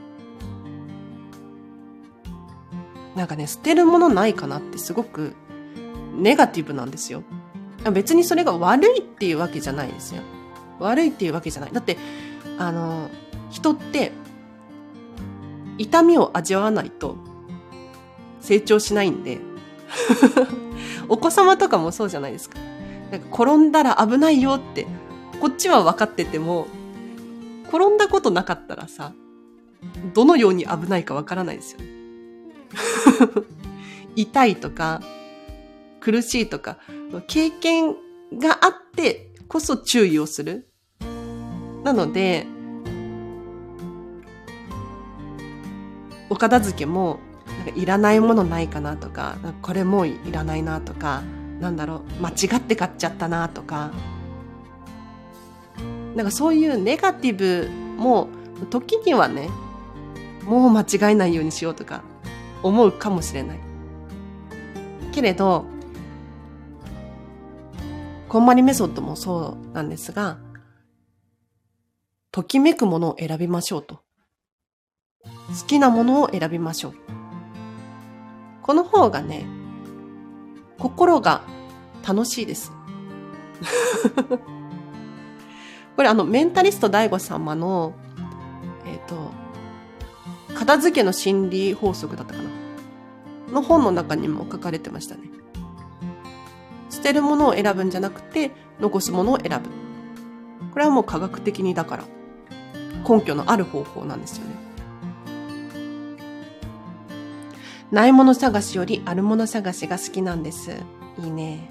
[3.15, 5.35] なんかね、捨てるものないかなってすごく
[6.15, 7.23] ネガティブなんですよ。
[7.93, 10.23] 別にそれが悪いっていうわけじゃないですよ。
[10.79, 11.73] 悪いっていうわけじゃない。
[11.73, 11.97] だって、
[12.59, 13.11] あの、
[13.51, 14.13] 人って
[15.79, 17.17] 痛みを味わわないと
[18.41, 19.41] 成長しないんで
[21.09, 22.59] お子様とかもそうじゃないですか。
[23.11, 24.87] なんか転んだら危ないよって、
[25.41, 26.67] こっちは分かってても、
[27.69, 29.13] 転んだことなかったらさ、
[30.15, 31.87] どのように危ないか分からないですよね。
[34.17, 35.01] 痛いとか、
[36.01, 36.79] 苦しいとか、
[37.29, 37.95] 経験
[38.33, 40.69] があってこそ注意をする。
[41.85, 42.47] なので、
[46.29, 51.23] お片付けもなんかいらないものないかなとかこれもいらないなとか
[51.61, 53.93] なんだろう間違って買っちゃったなとか
[56.15, 58.29] なんかそういうネガティブも
[58.71, 59.51] 時にはね
[60.45, 62.03] もう間違えないようにしようとか
[62.63, 63.61] 思うかもしれない。
[65.13, 65.65] けれど
[68.29, 70.39] こんまりメソッドもそうなんですが
[72.37, 74.03] ときめくものを選びましょうと。
[75.25, 76.95] 好きなものを選びましょう。
[78.61, 79.47] この方がね、
[80.79, 81.45] 心が
[82.07, 82.73] 楽しいです。
[85.97, 87.95] これあの、メンタリスト DAIGO 様の、
[88.85, 89.31] えっ、ー、と、
[90.55, 92.51] 片付けの心理法則だったかな
[93.51, 95.23] の本の中にも書かれてましたね。
[96.91, 99.71] 捨てるものを選ぶんじゃなくて、残すものを選ぶ。
[100.75, 102.05] これはもう科学的にだから、
[103.09, 104.67] 根拠のある方法なんですよね。
[107.91, 110.73] ないもの探しよりあるもの探しが好きなんです。
[111.23, 111.71] いいね。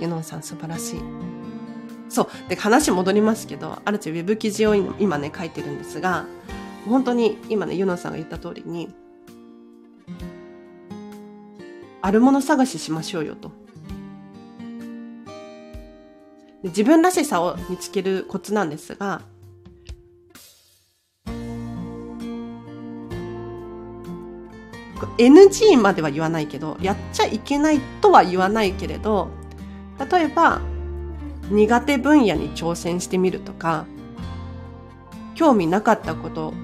[0.00, 1.00] ユノンさん素晴らしい。
[2.08, 2.48] そう。
[2.48, 6.26] で、話戻りますけど、ある種ウェブ記事を今ね、書いてるんですが、
[6.86, 8.92] 本当に今ね、ユノンさんが言った通りに、
[12.02, 13.52] あるもの探ししましょうよと。
[16.64, 19.22] 自分らしさを見つけるコツなんですが、
[25.18, 29.28] NG までは言わないけど、やっちゃいけないとは言わないけれど、
[30.10, 30.60] 例えば、
[31.50, 33.86] 苦手分野に挑戦してみるとか、
[35.34, 36.54] 興味なかったこと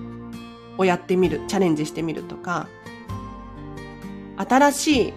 [0.77, 2.69] をやってみる、チャレンジしてみるとか、
[4.37, 5.13] 新しい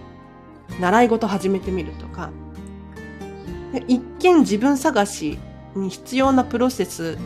[0.80, 2.30] 習い事始めてみるとか、
[3.88, 5.38] 一見自分探し
[5.74, 7.16] に必要なプロセス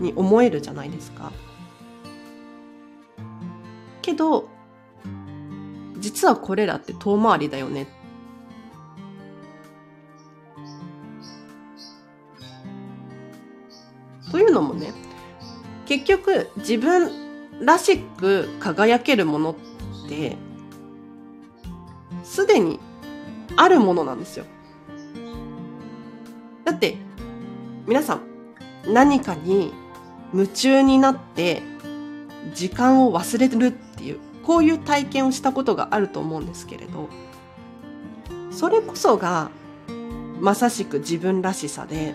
[0.00, 1.32] に思えるじゃないですか。
[4.02, 4.48] けど、
[6.04, 7.86] 実はこれらって遠回りだよね。
[14.30, 14.92] というのもね、
[15.86, 17.10] 結局自分
[17.64, 19.56] らしく輝けるものっ
[20.06, 20.36] て、
[22.22, 22.78] すでに
[23.56, 24.44] あるものなんですよ。
[26.66, 26.98] だって、
[27.86, 28.20] 皆さん、
[28.92, 29.72] 何かに
[30.34, 31.62] 夢中になって
[32.52, 33.83] 時間を忘れるっていう
[34.44, 37.08] こういう体験をしたことがあると思うんですけれど
[38.50, 39.50] それこそが
[40.40, 42.14] まさしく自分らしさで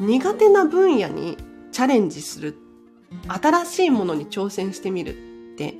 [0.00, 1.38] 苦手な分野に
[1.72, 2.58] チャレンジする
[3.28, 5.10] 新しいものに挑戦してみる
[5.54, 5.74] って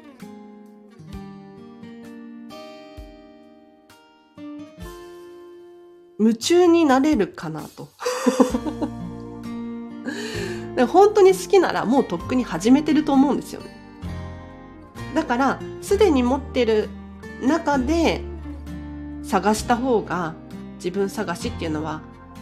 [6.18, 7.88] 夢中になれるかなと。
[10.76, 13.76] で本当に好きならもうとっくに始めてると思うんですよね。
[15.14, 16.88] だから、すでに持ってる
[17.40, 18.22] 中で
[19.22, 20.34] 探した方が
[20.76, 22.00] 自分探しっていうのは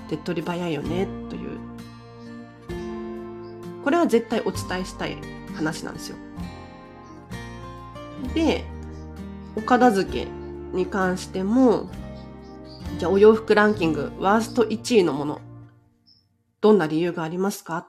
[0.08, 1.58] 手っ取り早いよね、という。
[3.84, 5.18] これは絶対お伝えしたい
[5.54, 6.16] 話なんですよ。
[8.34, 8.64] で、
[9.56, 10.28] お片付け
[10.72, 11.90] に関しても、
[12.98, 15.40] じゃあお洋服ランキングワースト1位のもの、
[16.62, 17.88] どんな理由がありますか？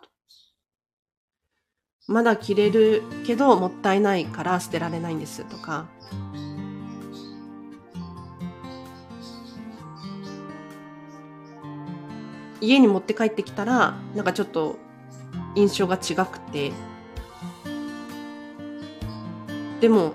[2.08, 5.88] まだ着れるけどもったいないから捨てられないんですとか、
[12.60, 14.78] 家に持って帰ってきたら、なんかちょっと
[15.56, 16.72] 印象が違くて、
[19.80, 20.14] でも、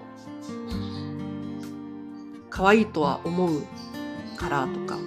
[2.50, 3.62] 可愛いとは思う
[4.36, 4.98] からとか、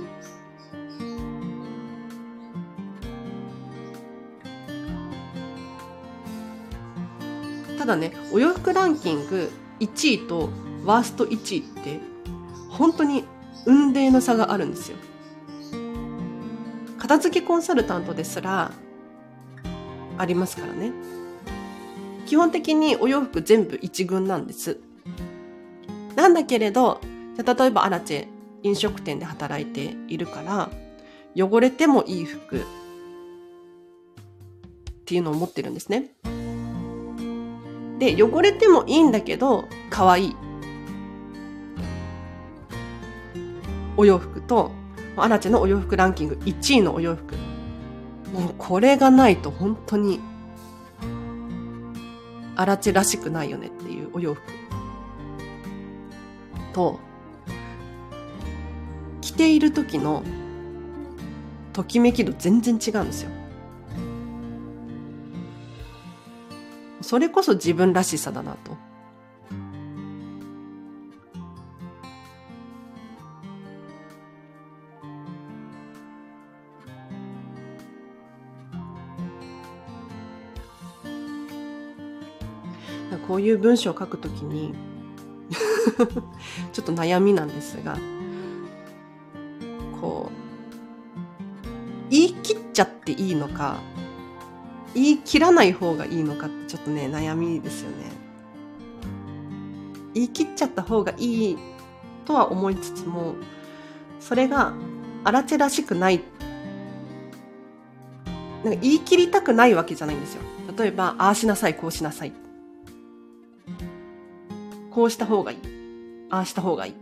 [7.81, 10.51] ただね、お洋服ランキング1位と
[10.85, 11.99] ワースト1位って、
[12.69, 13.23] 本当に
[13.65, 14.97] 運命の差があるんですよ。
[16.99, 18.71] 片付けコンサルタントですら、
[20.15, 20.91] ありますからね。
[22.27, 24.77] 基本的にお洋服全部一軍なんです。
[26.15, 27.01] なんだけれど、
[27.35, 28.27] 例えばアラチェ
[28.61, 30.69] 飲食店で働いているから
[31.35, 32.63] 汚れてもいい服っ
[35.05, 36.11] ていうのを持ってるんですね。
[38.01, 40.35] で汚れてもいいんだけど可愛い。
[43.95, 44.71] お洋服と
[45.15, 47.35] アラチェのお洋服ランキング1位のお洋服。
[48.33, 50.19] もうこれがないと本当に
[52.55, 54.41] アラチェらしくないよねっていうお洋服。
[56.73, 56.99] と
[59.21, 60.23] 着ている時の
[61.71, 63.40] ときめき度全然違うんですよ。
[67.11, 68.71] それこそ自分らしさだなと。
[83.27, 84.73] こういう文章を書くときに
[86.71, 87.97] ちょっと悩みなんですが、
[89.99, 93.81] こう、言い切っちゃっていいのか、
[94.93, 97.97] 言い切らない方がいいのかっちょっとね、悩みですよね。
[100.13, 101.57] 言い切っちゃった方がいい
[102.23, 103.35] とは思いつつも、
[104.21, 104.71] それが
[105.25, 106.21] あらチらしくない。
[108.63, 110.43] なんか言い切りたくないわけじゃないんですよ。
[110.77, 112.31] 例えば、ああしなさい、こうしなさい。
[114.91, 115.57] こうした方がいい。
[116.29, 116.93] ああした方がいい。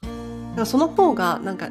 [0.00, 0.06] だ
[0.54, 1.70] からその方が、なんか、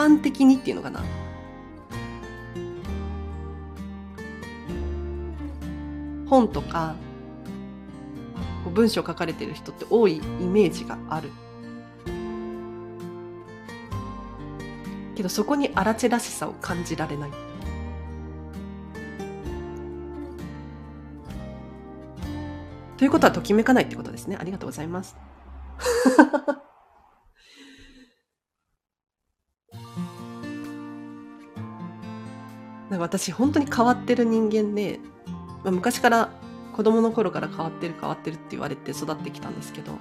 [0.00, 1.02] 般的にっていうのかな？
[6.26, 6.94] 本とか、
[8.72, 11.30] 文章書かれてる人って多いイメージがある。
[15.16, 17.30] けどそこに荒地らしさを感じられない。
[22.96, 24.38] ということはときめかないってことですね。
[24.40, 25.16] ありがとうございます。
[33.00, 35.00] か私本当に変わってる人間で、
[35.64, 36.30] まあ、昔から
[36.74, 39.98] 子供の頃から変わってる変わってるって言われて育ってきたんですけど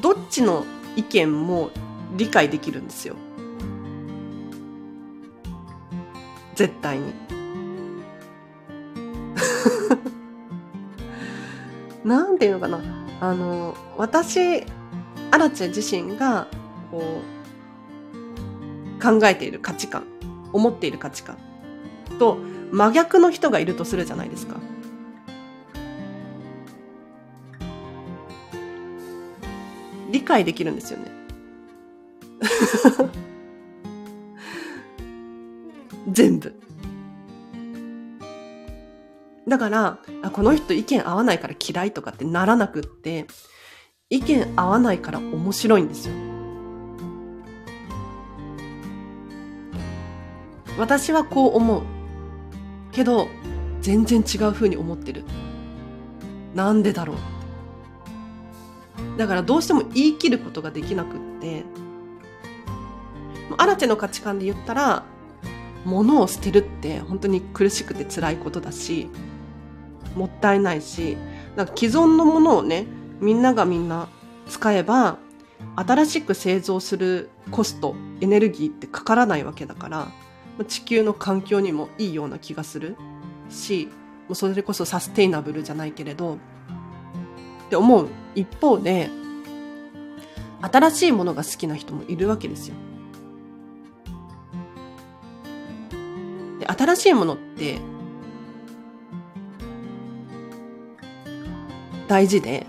[0.00, 0.64] どっちの
[0.96, 1.70] 意見も
[2.16, 3.16] 理解できるんですよ。
[6.54, 7.14] 絶対に。
[12.04, 12.80] なんていうのかな。
[13.20, 14.64] あの、私、
[15.30, 16.46] アラチェ自身が、
[16.90, 17.31] こう、
[19.02, 20.04] 考えている価値観、
[20.52, 21.36] 思っている価値観
[22.18, 22.38] と
[22.70, 24.56] 真逆の人がいるとするじゃないですか。
[30.10, 31.10] 理解できるんですよね。
[36.10, 36.54] 全部。
[39.48, 43.26] だからあ、この人意見合わないから嫌いとかってならなくって、
[44.10, 46.31] 意見合わないから面白いんですよ。
[50.82, 51.82] 私はこう思う。
[52.90, 53.28] けど、
[53.82, 55.22] 全然違う風に思ってる。
[56.56, 57.16] なんでだろう
[59.16, 61.62] だからどうしても言い切ることができなくって、
[63.58, 65.04] アラチェの価値観で言ったら、
[65.84, 69.08] 物を捨てるって本当に苦しくて辛いことだし、
[70.16, 71.16] もったいないし、
[71.54, 72.86] なんか既存のものをね、
[73.20, 74.08] みんながみんな
[74.48, 75.18] 使えば、
[75.76, 80.08] 新しく製造するコスト、エネルギーってかからないわけだから、
[80.64, 82.96] 地球の環境にもいいような気がする。
[83.50, 83.88] し、
[84.28, 86.38] もうそれこそサステイナブルじゃないけれど、っ
[87.70, 88.08] て思う。
[88.34, 89.10] 一方で、
[90.60, 92.74] 新しいものが好きな人もいるわけですよ。
[96.60, 97.80] で新しいものって
[102.06, 102.66] 大事で、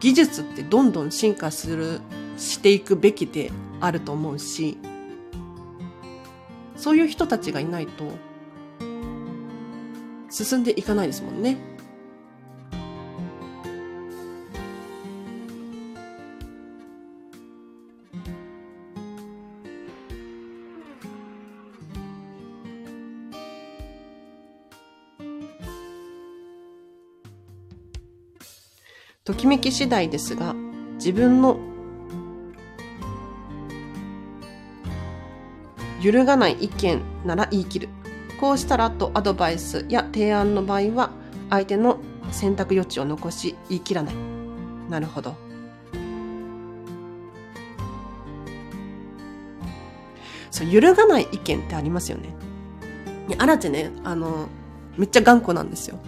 [0.00, 2.00] 技術ってどんどん進化する、
[2.38, 3.50] していくべきで
[3.80, 4.78] あると思うし、
[6.82, 8.10] そういう人たちがいないと
[10.30, 11.56] 進んでいかないですもんね。
[29.22, 30.52] ときめき次第ですが、
[30.96, 31.71] 自分の
[36.02, 37.88] 揺るがない意見なら言い切る。
[38.40, 41.10] こうしたらとアドバイスや提案の場合は、
[41.48, 41.98] 相手の
[42.32, 44.14] 選択余地を残し言い切らない。
[44.90, 45.36] なるほど。
[50.50, 52.34] そう、揺るがない意見ってありますよね。
[53.38, 54.48] あらちね、あの、
[54.96, 56.00] めっちゃ頑固なんですよ。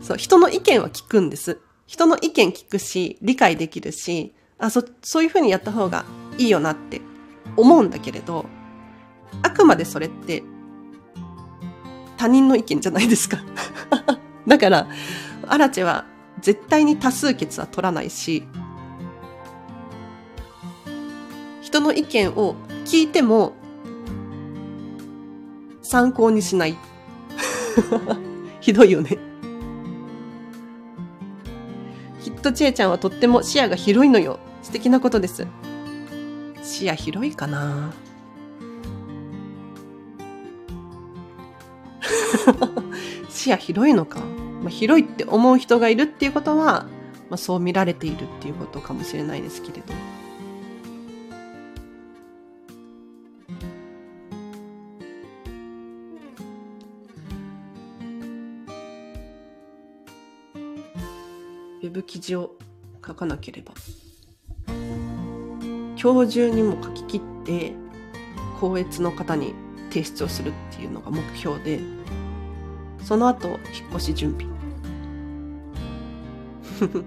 [0.00, 1.60] そう、人の意見は聞くんです。
[1.86, 6.06] 人の意見聞くし、理解できるし、あ、そ、そういうふうにやった方が
[6.38, 7.02] いいよなって
[7.58, 8.46] 思うんだけれど、
[9.42, 10.42] あくまでそれって
[12.16, 13.38] 他人の意見じゃないですか。
[14.46, 14.88] だから、
[15.46, 16.04] アラチェは
[16.40, 18.44] 絶対に多数決は取らないし、
[21.60, 22.54] 人の意見を
[22.84, 23.52] 聞いても
[25.82, 26.76] 参考にしない。
[28.60, 29.18] ひどいよね。
[32.22, 34.38] きっとちえちゃんはとっても視野が広いのよ。
[34.62, 35.46] 素敵なことです。
[36.78, 37.92] 視野広いかな
[43.28, 46.86] 視野広いのか、まあ、広いって思う人がいるっていうことは、
[47.30, 49.92] まあ、そう見られているっていうことかもしれないですけれど。
[61.82, 62.54] ウェブ記事を
[63.04, 63.74] 書かなければ。
[66.00, 67.72] 今日中にも書き切って、
[68.60, 69.54] 校閲の方に
[69.90, 71.80] 提出をするっていうのが目標で、
[73.02, 73.58] その後、引っ
[73.94, 74.46] 越し準備。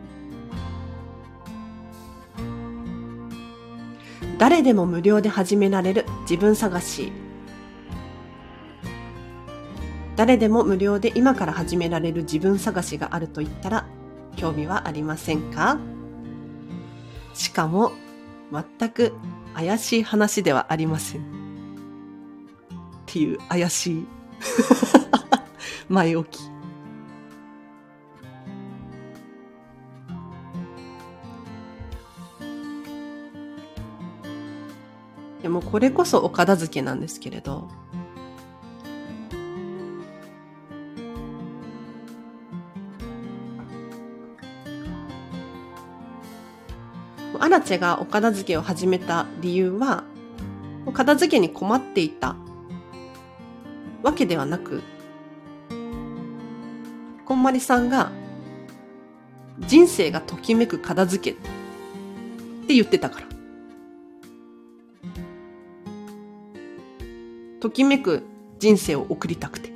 [4.38, 7.14] 誰でも無料で始められる自分探し。
[10.18, 13.86] 誰でも無料で今から始められる自分探しがあると言ったら
[14.36, 15.80] 興味はありませんか？
[17.34, 17.94] しかも
[18.52, 19.14] 全く
[19.54, 21.22] 怪しい話ではありません。
[21.22, 21.24] っ
[23.06, 24.08] ていう怪しい
[25.90, 26.52] 前置き。
[35.42, 37.68] でもこれこそお片付けなんですけれど、
[47.42, 50.04] アラチェがお片付けを始めた理由は、
[50.86, 52.36] お片付けに困っていた
[54.04, 54.84] わけではなく、
[57.26, 58.12] こんまりさんが
[59.58, 61.42] 人生がときめく片付けっ
[62.68, 63.26] て言ってたから。
[67.60, 68.22] ときめく
[68.60, 69.71] 人生を送りたくて。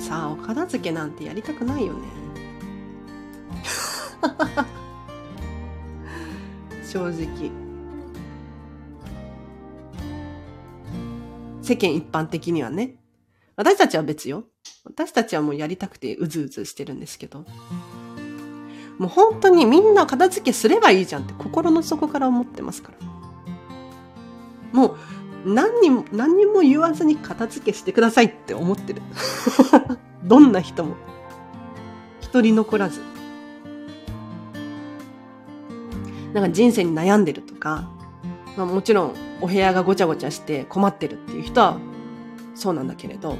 [0.00, 2.08] さお片付けなんてやりたくないよね。
[6.84, 7.50] 正直。
[11.62, 12.96] 世間一般的にはね。
[13.56, 14.44] 私たちは別よ。
[14.84, 17.44] 私たちはもうやりたくてうずうずしてるんですけど。
[18.98, 23.06] もう本当にみんな片付けすればいいじゃんって心の底から思ってますから。
[24.72, 24.96] もう
[25.44, 29.02] 何にも何にも言わずに片付けしてくださいって思ってる
[30.24, 30.96] どんな人も。
[32.20, 33.00] 一人残らず。
[36.32, 37.90] なんか人生に悩んでるとか、
[38.56, 41.78] まあもちろんお部屋がごちゃごちゃして困ってるっていう人は
[42.54, 43.36] そうなんだけれど、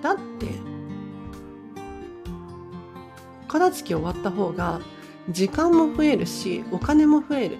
[0.00, 0.46] だって、
[3.46, 4.80] 片付け終わった方が
[5.30, 7.58] 時間も増えるし、お金も増える。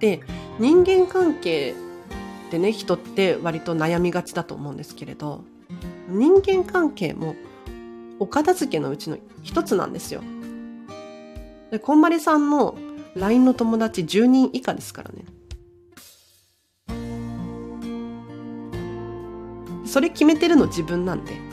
[0.00, 0.20] で、
[0.58, 1.74] 人間関係
[2.50, 5.44] でね人って割と悩みがちだと思うんですけれど
[6.08, 7.34] 人間関係も
[8.18, 10.22] お片付けのうちの一つなんですよ。
[11.70, 12.76] で、こんまりさんの
[13.14, 15.24] LINE の友達10人以下ですからね。
[19.84, 21.45] それ決めてるの自分なんで。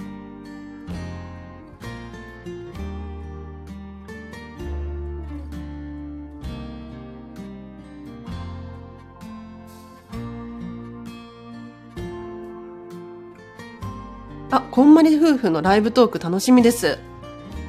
[14.74, 16.98] こんまり夫婦のライブトーク楽しみです。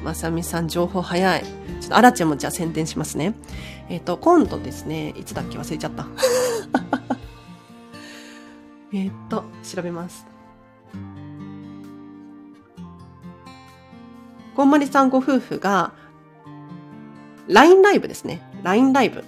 [0.03, 1.43] まさみさん情報早い。
[1.43, 1.49] ちょ
[1.85, 3.35] っとあらちゃんもじゃあ宣伝しますね。
[3.89, 5.59] えっ、ー、と、今度ですね、いつだっけ？
[5.59, 6.07] 忘れちゃった。
[8.91, 10.25] えっと、調べます。
[14.55, 15.93] こんまりさんご夫婦が、
[17.47, 18.41] LINE ライブですね。
[18.63, 19.23] LINE ライブ。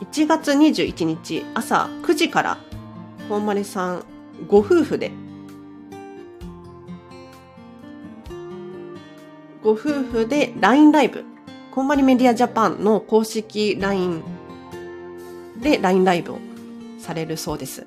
[0.00, 2.58] 1月21日朝9時から、
[3.30, 4.04] 本丸さん
[4.46, 5.10] ご夫婦で、
[9.62, 11.24] ご夫婦で LINE ライブ、
[11.70, 14.22] こんまりメディアジャパンの公式 LINE
[15.60, 16.38] で LINE ライブを
[16.98, 17.86] されるそうです。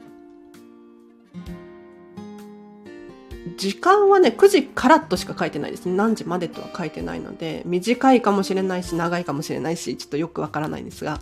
[3.56, 5.96] 時間はね、9時からとしか書いてないですね。
[5.96, 11.22] 何時までとは書いてないので、短いかもしれないし、長いかもしれないし、ちょっとよくわからないんですが。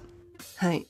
[0.58, 0.88] はい。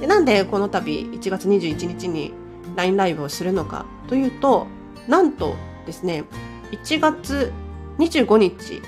[0.00, 2.32] でなんでこの度1月21日に
[2.76, 4.66] LINE ライブをするのかというと、
[5.08, 5.54] なんと
[5.86, 6.24] ですね、
[6.72, 7.52] 1月
[7.98, 8.82] 25日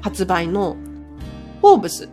[0.00, 0.76] 発売の
[1.60, 2.12] フォーブス、フ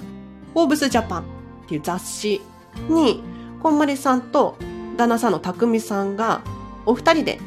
[0.55, 1.25] ォーブスジャパンっ
[1.67, 2.41] ていう雑誌
[2.89, 3.23] に、
[3.61, 4.57] こんまりさんと
[4.97, 6.41] 旦那さんのたくみさんが
[6.85, 7.39] お二人で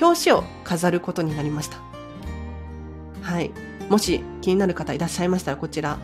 [0.00, 1.78] 表紙を飾ることになりました。
[3.22, 3.50] はい。
[3.88, 5.98] もし気になる方いらっしゃいましたらこちら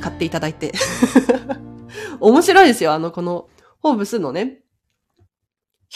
[0.00, 0.72] 買っていただいて。
[2.20, 2.92] 面白いですよ。
[2.92, 3.48] あの、この、
[3.80, 4.62] ホーブスのね、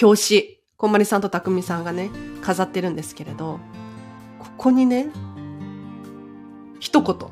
[0.01, 0.43] 表紙、
[0.77, 2.11] こんまりさんとたくみさんがね、
[2.43, 3.61] 飾ってるんですけれど、
[4.39, 5.09] ここにね、
[6.81, 7.17] 一言。
[7.17, 7.31] こ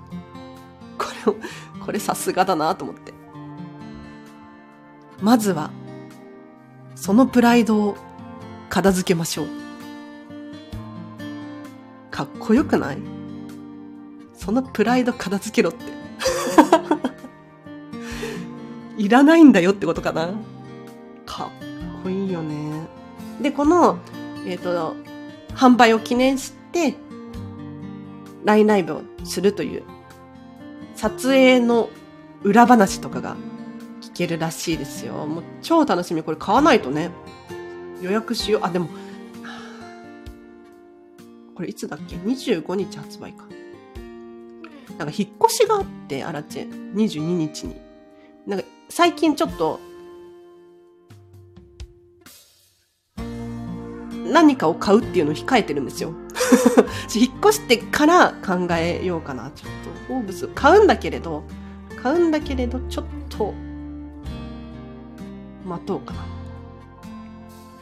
[1.27, 1.37] れを、
[1.85, 3.13] これさすがだなと思って。
[5.21, 5.71] まずは、
[6.95, 7.97] そのプライドを
[8.69, 9.49] 片付けましょう。
[12.11, 12.99] かっこよくない？
[14.35, 15.85] そのプライド片付けろって。
[18.97, 20.35] いらないんだよってことかな？
[21.27, 22.87] かっこいいよね。
[23.41, 23.99] で、この、
[24.47, 24.95] えっ、ー、と、
[25.55, 26.95] 販売を記念して、
[28.45, 29.83] LINE ライブをするという、
[30.95, 31.89] 撮影の
[32.43, 33.37] 裏話とかが
[34.01, 35.27] 聞けるらしいですよ。
[35.27, 36.23] もう超楽しみ。
[36.23, 37.11] これ買わないとね。
[38.03, 38.61] 予約しよう。
[38.65, 38.89] あ、でも、
[41.55, 43.45] これいつだっけ ?25 日発売か。
[44.99, 47.77] なんか引っ越しがあって、アラチェ、22日に。
[48.47, 49.81] なんか最近ちょっと、
[54.27, 56.13] 何かを買うっていうのを控えてるんですよ。
[57.15, 59.51] 引っ越してから考えようかな。
[59.55, 61.45] ちょっと、フォーブス買うんだけれど、
[62.03, 63.55] 買うんだけれど、ちょっと、
[65.65, 66.21] 待とうかな。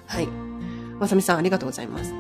[0.07, 0.29] はい。
[0.99, 2.15] まさみさんありがとうございます。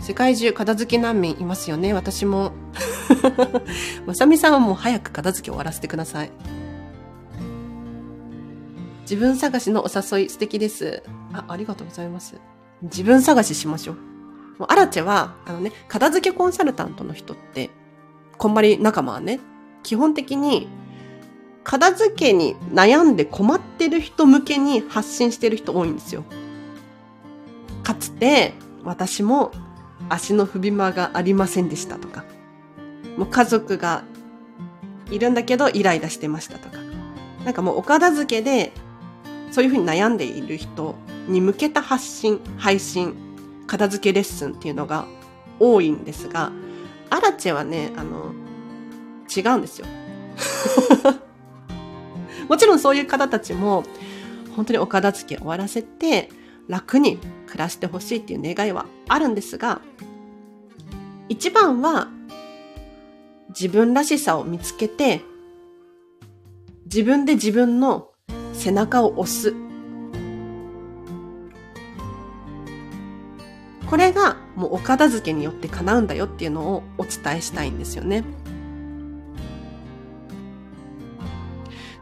[0.00, 1.94] 世界中片付け難民いますよね。
[1.94, 2.52] 私も。
[4.06, 6.30] まさみさんはもう早く片付け終わらせてください。
[9.02, 11.02] 自分探しのお誘い素敵です。
[11.32, 12.36] あ、ありがとうございます。
[12.82, 13.96] 自分探ししましょう。
[14.58, 17.70] もうアラチェは、あのね、片付けコンサルタントの人って、
[18.38, 19.40] こんまり仲間はね、
[19.82, 20.68] 基本的に、
[21.64, 26.24] 片付けに悩んで困ってる人向けに発信してる人多いんですよ。
[27.82, 28.54] かつて、
[28.84, 29.52] 私も
[30.08, 32.24] 足の踏み間がありませんでしたとか、
[33.16, 34.04] もう家族が
[35.10, 36.78] いるんだけどイライラしてましたとか、
[37.44, 38.72] なんかもうお片付けで
[39.50, 40.96] そういうふうに悩んでいる人
[41.28, 43.14] に向けた発信、配信、
[43.66, 45.06] 片付けレッスンっていうのが
[45.60, 46.50] 多いんですが、
[47.10, 48.34] アラチェはね、あの、
[49.34, 49.86] 違うんですよ。
[52.48, 53.84] もちろんそういう方たちも、
[54.56, 56.30] 本当にお片付け終わらせて、
[56.68, 59.80] 楽に暮らしてほしいっていう願いはあるんですが、
[61.28, 62.08] 一番は
[63.58, 65.22] 自分らしさを見つけて、
[66.86, 68.10] 自分で自分の
[68.52, 69.54] 背中を押す。
[73.88, 78.24] これがもうお片付けによって叶うんだよっていうのをお伝えしたいんですよね。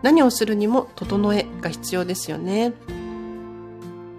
[0.01, 2.73] 何をするにも整えが必要ですよね。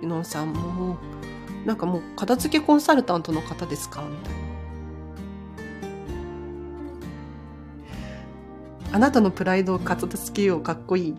[0.02, 0.98] ゆのんさんも、
[1.66, 4.04] なんかもう片付けコンサルタントの方ですか？
[4.04, 4.43] みたいな。
[8.94, 11.16] あなたのプライドを片付けようかっこいい。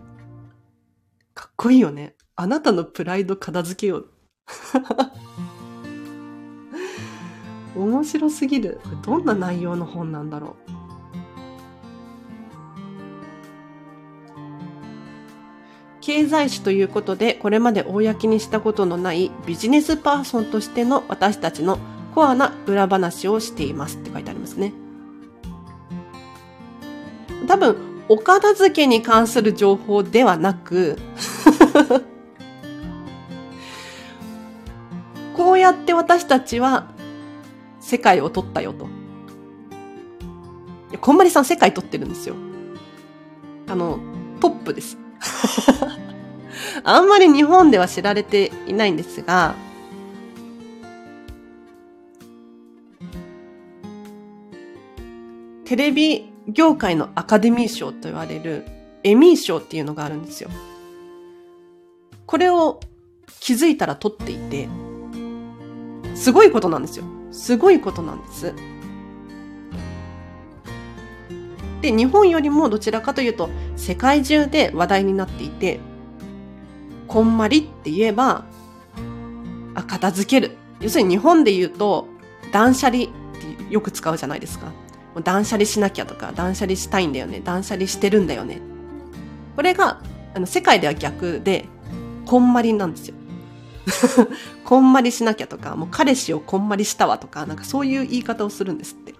[1.33, 2.15] かっこいいよね。
[2.37, 4.09] あなたのプライド片付けよう。
[7.75, 8.79] 面白すぎる。
[9.03, 10.71] どんな内容の本なんだろう。
[15.99, 21.79] 経済誌ということで、これまで公にしたことのないビジネスパーソンとしての私たちの
[22.13, 24.84] コアな裏話をしていますって書いてありますね。
[27.45, 27.77] 多分、
[28.07, 30.97] お片付けに関する情報ではなく
[35.35, 36.91] こうやって私たちは
[37.79, 38.85] 世界を取ったよと。
[38.85, 38.87] い
[40.93, 42.35] や、こんまりさん世界取ってるんですよ。
[43.67, 43.99] あの、
[44.39, 44.97] トップです。
[46.83, 49.55] あんまり日本では知られていないんですが、
[55.65, 58.65] テレビ業界のアカデミー賞と言われる
[59.03, 60.49] エミー賞っていうのがあるんですよ。
[62.25, 62.79] これを
[63.39, 64.67] 気づいたら取っていて、
[66.15, 67.05] すごいことなんですよ。
[67.31, 68.53] すごいことなんです。
[71.81, 75.79] で、日本よりもどちらかというと、世界中で話題になっていて、
[77.07, 78.45] こんまりって言えば、
[79.75, 80.57] あ、片付ける。
[80.79, 82.07] 要するに日本で言うと、
[82.51, 84.71] 断捨離ってよく使うじゃないですか。
[85.15, 87.39] もう断捨離しなきゃとか、断捨離したいんだよね。
[87.39, 88.59] 断捨離してるんだよね。
[89.55, 90.01] これが、
[90.33, 91.65] あの、世界では逆で、
[92.25, 93.15] こんまりなんですよ。
[94.65, 99.14] こんまりしなきゃとか、もう彼氏をこんまりしたわとか、なんかそういう言い方をするんですって。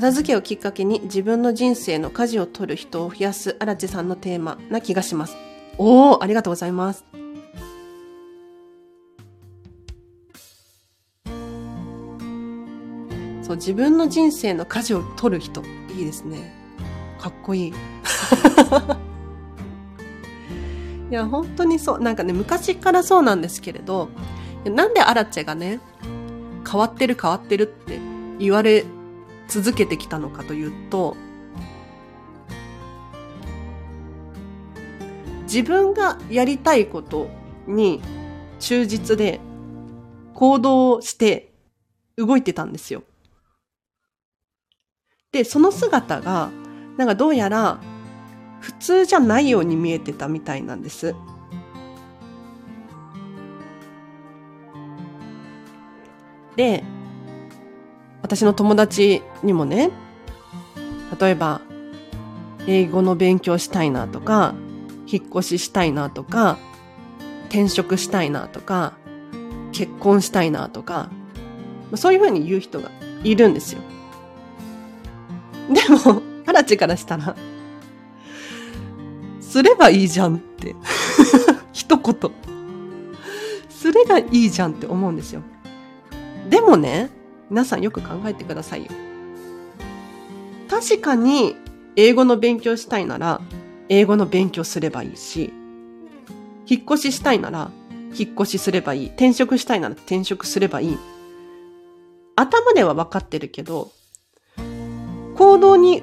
[0.00, 5.36] 片付けをきっかけに自分の人生の舵を取る人を増やす荒地さんのテーマな気がします。
[5.76, 7.04] おー、ありがとうございます。
[13.42, 15.62] そう、自分の人生の舵を取る人。
[15.94, 16.50] いいですね。
[17.18, 17.68] かっこいい。
[21.10, 22.00] いや、本当にそう。
[22.00, 24.08] なんかね、昔からそうなんですけれど、
[24.64, 25.78] なんでアラチェがね、
[26.66, 28.00] 変わってる変わってるって
[28.38, 28.86] 言われ
[29.50, 31.16] 続けてきたのかというと、
[35.42, 37.28] 自分がやりたいこと
[37.66, 38.00] に
[38.60, 39.40] 忠実で
[40.34, 41.52] 行動して
[42.16, 43.02] 動いてたんですよ。
[45.32, 46.50] で、その姿が、
[46.96, 47.80] なんかどうやら
[48.60, 51.16] 普通じゃないように見えてたみたいなんです。
[56.54, 56.84] で、
[58.30, 59.90] 私の友達にもね、
[61.20, 61.62] 例えば、
[62.68, 64.54] 英語の勉強したいなとか、
[65.08, 66.56] 引っ越ししたいなとか、
[67.48, 68.92] 転職したいなとか、
[69.72, 71.10] 結婚したいなとか、
[71.96, 72.92] そういうふうに言う人が
[73.24, 73.80] いるんですよ。
[75.68, 77.34] でも、アラチからしたら、
[79.40, 80.76] すればいいじゃんって
[81.72, 82.30] 一言。
[83.68, 85.42] すればいいじゃんって思うんですよ。
[86.48, 87.10] でもね、
[87.50, 88.90] 皆さんよく考えてくださいよ。
[90.68, 91.56] 確かに
[91.96, 93.40] 英語の勉強したいなら
[93.88, 95.52] 英語の勉強すればいいし、
[96.66, 97.72] 引っ越ししたいなら
[98.16, 99.06] 引っ越しすればいい。
[99.08, 100.98] 転職したいなら転職すればいい。
[102.36, 103.90] 頭では分かってるけど、
[105.36, 106.02] 行動に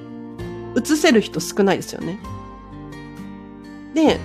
[0.76, 2.20] 移せる人少ないですよね。
[3.94, 4.20] で、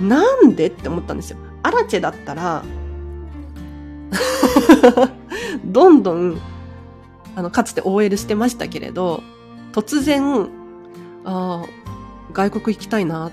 [0.00, 1.38] なんでって思ったんですよ。
[1.62, 2.64] アラチェだったら
[5.64, 6.40] どんどん、
[7.34, 9.22] あの、かつて OL してましたけれど、
[9.72, 10.48] 突然、
[11.24, 11.66] ああ、
[12.32, 13.30] 外国行きたいな、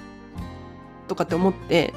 [1.08, 1.94] とかって思って、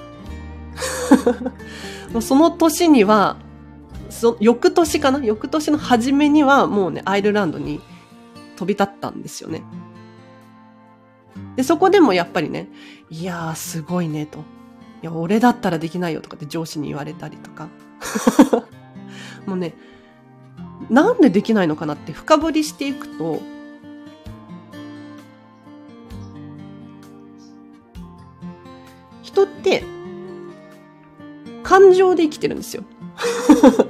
[2.13, 3.37] もうその年には、
[4.11, 5.21] そ翌年かな？
[5.21, 7.81] 翌年の初めにはもうね、アイルランドに
[8.57, 9.63] 飛び立ったんですよね。
[11.57, 12.69] で、そこでもやっぱりね、
[13.11, 14.39] いやー、すごいね、と。
[14.39, 14.43] い
[15.07, 17.69] や、俺だったらできないよとかって上司に言われたりとか。
[19.47, 19.75] もうね、
[20.91, 23.41] なんでできないのかなって深掘りしていくと、
[29.23, 29.85] 人って
[31.63, 32.85] 感情で生きてるんですよ。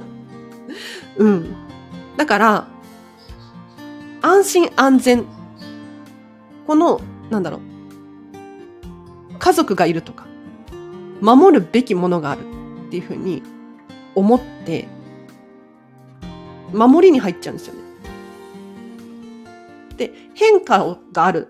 [1.17, 1.55] うん。
[2.17, 2.67] だから、
[4.21, 5.25] 安心安全。
[6.65, 7.61] この、なんだろう。
[9.37, 10.25] 家族がいるとか、
[11.21, 12.41] 守るべきものがある
[12.87, 13.43] っていうふうに
[14.15, 14.87] 思って
[16.73, 17.81] 守りに入っちゃうんですよね。
[19.97, 21.47] で、変化がある。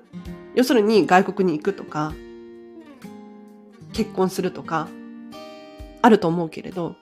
[0.56, 2.14] 要するに外国に行くとか、
[3.94, 4.88] 結婚するとか、
[6.02, 6.96] あると思うけれど、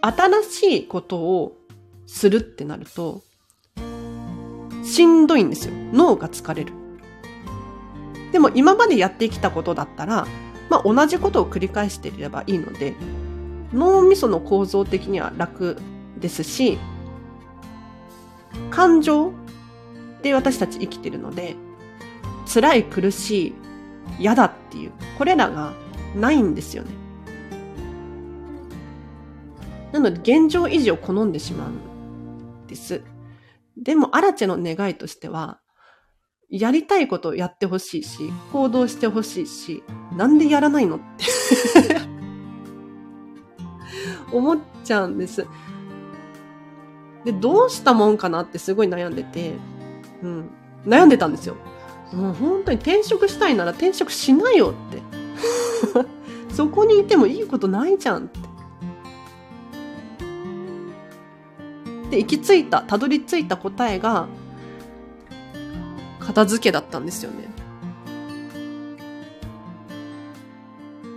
[0.00, 1.56] 新しいことを
[2.06, 3.22] するってなると、
[4.84, 5.74] しんどいんですよ。
[5.92, 6.72] 脳が疲れる。
[8.32, 10.26] でも今までやってきたことだったら、
[10.70, 12.94] まあ同じことを繰り返していればいいので、
[13.72, 15.76] 脳みその構造的には楽
[16.18, 16.78] ですし、
[18.70, 19.32] 感情
[20.22, 21.56] で私たち生きてるので、
[22.52, 23.54] 辛い苦しい
[24.18, 25.72] 嫌だっていう、これらが
[26.16, 26.90] ないんですよね。
[29.92, 33.02] なので現状維持を好んでしまうんです。
[33.76, 35.60] でも、アラチェの願いとしては、
[36.50, 39.82] やりたいことをやってほしいし、行動してほしいし、
[40.16, 41.24] なんでやらないのって
[44.32, 45.46] 思っちゃうんです。
[47.28, 49.52] で、どうしたもんかなってすごい悩んでて、
[50.22, 50.50] うん、
[50.86, 51.56] 悩んでたんですよ。
[52.10, 55.02] もう本当に転職したいなら転職しないよって。
[56.56, 58.40] そこにいてもいいことないじゃんって。
[62.12, 64.26] で、行き着いた、たどり着いた答えが、
[66.18, 67.46] 片付けだったんですよね。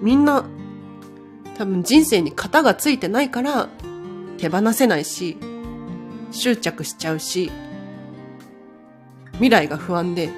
[0.02, 0.44] みんな、
[1.58, 3.70] 多分人生に型がついてないから
[4.38, 5.38] 手放せないし、
[6.32, 7.52] 執着しちゃうし、
[9.34, 10.30] 未来が不安で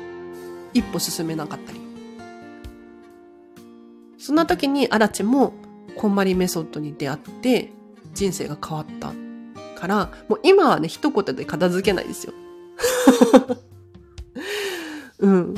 [0.73, 1.79] 一歩進めなかったり。
[4.17, 5.53] そんな時にアラチも
[5.97, 7.71] こんまりメソッドに出会って
[8.13, 9.11] 人生が変わった
[9.79, 12.33] から、もう今はね、一言で片付けないですよ。
[15.19, 15.53] うん。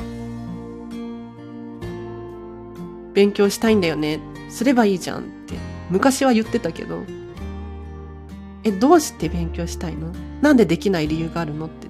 [3.14, 4.20] 勉強したいんだよね。
[4.50, 5.56] すればいいじゃんって
[5.90, 7.04] 昔は言ってたけど、
[8.66, 10.12] え、どうして勉強したいの？
[10.42, 11.88] なんでできない理由があるのって。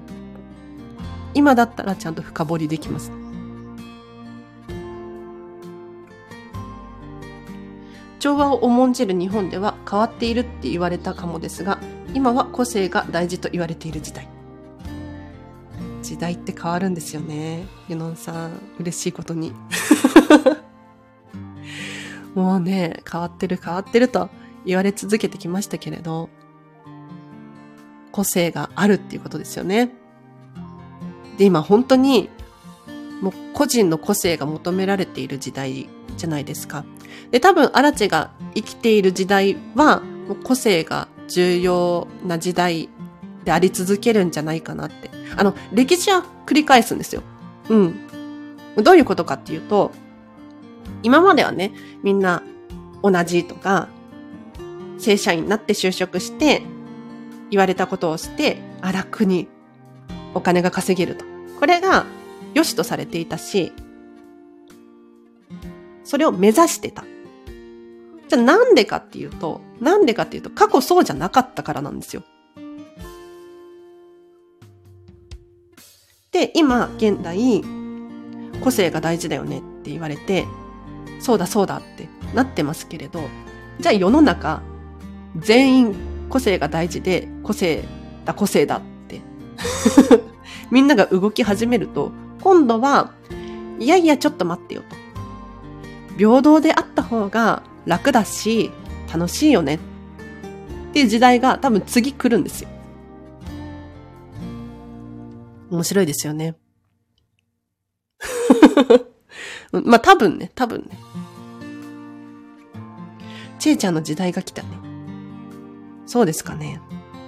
[1.33, 3.11] 今だったらちゃんと深掘りできます。
[8.19, 11.79] 調和を重んじる日本では変わっているって言われたかもですが、
[12.13, 14.27] 今は個性が大事と言われている時代。
[16.01, 17.65] 時代って変わるんですよね。
[17.87, 19.53] ユノンさん、嬉しいことに。
[22.35, 24.29] もうね、変わってる変わってると
[24.65, 26.29] 言われ続けてきましたけれど、
[28.15, 29.91] 個性があるっていうことですよね。
[31.37, 32.29] で、今本当に、
[33.21, 36.85] もう個人の個性が求められている時代じゃないですか。
[37.31, 39.99] で、多分、アラチェが生きている時代は、
[40.29, 42.87] もう個性が重要な時代
[43.43, 47.21] であり続けるんじゃないかなってあの、歴史は繰り返すんですよ。
[47.67, 47.95] うん。
[48.77, 49.91] どういうことかっていうと、
[51.03, 52.43] 今まではね、みんな
[53.03, 53.89] 同じとか、
[54.99, 56.63] 正社員になって就職して、
[57.51, 59.47] 言われたことをして、あ、楽に
[60.33, 61.25] お金が稼げると。
[61.59, 62.05] これが
[62.53, 63.71] 良しとされていたし、
[66.03, 67.03] それを目指してた。
[68.27, 72.23] じゃあなんでかっていうと、なんでかっていうと、過去そうじゃなかったからなんですよ。
[76.31, 77.63] で、今、現代、
[78.61, 80.45] 個性が大事だよねって言われて、
[81.19, 83.21] そうだそうだってなってますけれど、
[83.79, 84.61] じゃあ世の中、
[85.37, 85.95] 全員
[86.29, 87.83] 個性が大事で、個性
[88.25, 89.21] だ、個性だって
[90.71, 92.11] みんなが動き始めると、
[92.41, 93.13] 今度は、
[93.79, 94.95] いやいやちょっと待ってよと。
[96.17, 98.71] 平等であった方が楽だし、
[99.11, 99.79] 楽しいよねっ
[100.93, 102.69] ていう時代が多分次来るんですよ。
[105.69, 106.55] 面白いですよね。
[109.71, 110.97] まあ多分ね、多分ね。
[113.59, 114.84] ちえちゃんの時代が来たね。
[116.05, 116.81] そうですかね。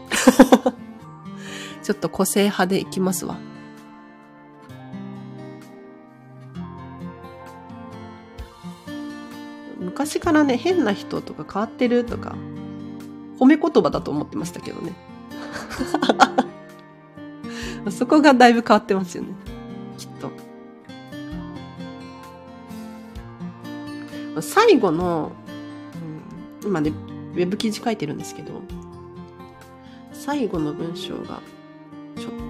[1.83, 3.37] ちょっと個性派でいきますわ。
[9.79, 12.35] 昔からね、変な人とか変わってるとか、
[13.39, 14.93] 褒め言葉だと思ってましたけどね。
[17.89, 19.29] そこがだいぶ変わってますよね。
[19.97, 20.29] きっと。
[24.41, 25.31] 最後の、
[26.63, 26.91] うん、今ね、
[27.37, 28.61] ウェブ記事書いてるんですけど、
[30.11, 31.39] 最後の文章が
[32.15, 32.46] と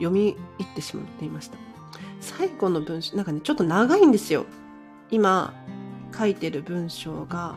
[0.00, 1.58] 読み入ってしまっていました。
[2.20, 4.46] 最後の文章、なんかね、ちょっと長いんですよ。
[5.10, 5.54] 今、
[6.16, 7.54] 書いてる文章が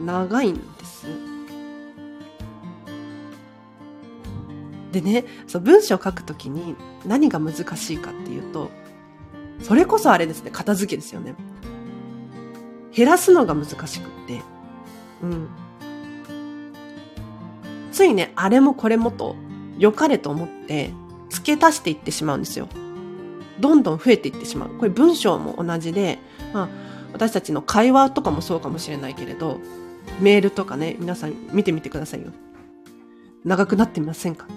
[0.00, 1.06] 長いんです。
[4.92, 6.76] でね、そう文章を書くときに
[7.06, 8.70] 何が難しいかっていうと、
[9.62, 11.34] それこそあれですね、片付けですよね。
[12.94, 14.42] 減らすのが難しくって。
[15.22, 15.48] うん。
[17.90, 19.34] ついね、あれもこれもと、
[19.78, 20.92] 良かれと思って、
[21.32, 22.68] 付け足していってしまうんですよ。
[23.58, 24.70] どんどん増えていってしまう。
[24.70, 26.18] これ文章も同じで、
[26.52, 26.68] まあ、
[27.12, 29.58] 私たちの会話とかもそうかもしれないけれど、
[30.20, 32.32] メールとかね、皆さん見てみてくださいよ。
[33.44, 34.46] 長くなってみませんか？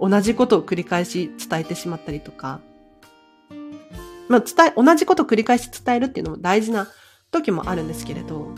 [0.00, 2.60] 同じことを繰り返し伝えてしまったりとか、
[4.28, 6.88] まあ、伝え、同じことを繰り返し伝えるっていうのも大事な
[7.30, 8.54] 時もあるんですけれど、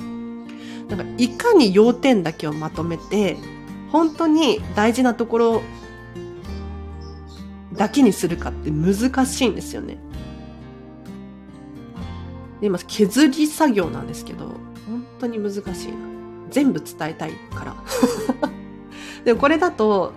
[0.89, 3.37] なんかいかに要点だけをまとめて、
[3.93, 5.63] 本当に大事なところ
[7.75, 9.99] だけにするかって難しいんですよね。
[12.63, 14.47] で、今、削り作業なんですけど、
[14.87, 15.99] 本当に難しいな。
[16.51, 17.77] 全部伝えたいから。
[19.25, 20.13] でもこれだと、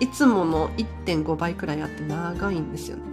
[0.00, 3.04] いつもの1.5倍くらいあって長いんですよね。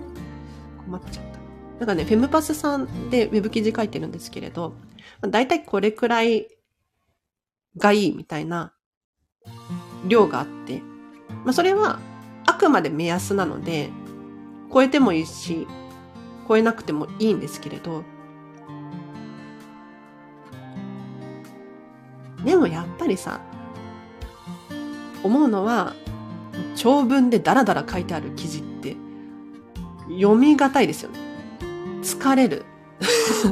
[0.86, 1.40] 困っちゃった。
[1.80, 4.74] なんかね、フェムパスさんでウェブ記事書いてるんですけれど、
[5.22, 6.48] だいたいこれくらい
[7.78, 8.74] がいいみたいな
[10.08, 10.82] 量があって、
[11.44, 12.00] まあ、それは
[12.46, 13.90] あくまで目安なので、
[14.74, 15.68] 超えてもいいし、
[16.48, 18.04] 超えなくてもいいんですけれど、
[22.44, 23.42] でもやっぱりさ、
[25.24, 25.94] 思うのは、
[26.76, 28.96] 長文でダラダラ書いてある記事って
[30.10, 31.20] 読みがたいですよね。
[32.02, 32.66] 疲れる。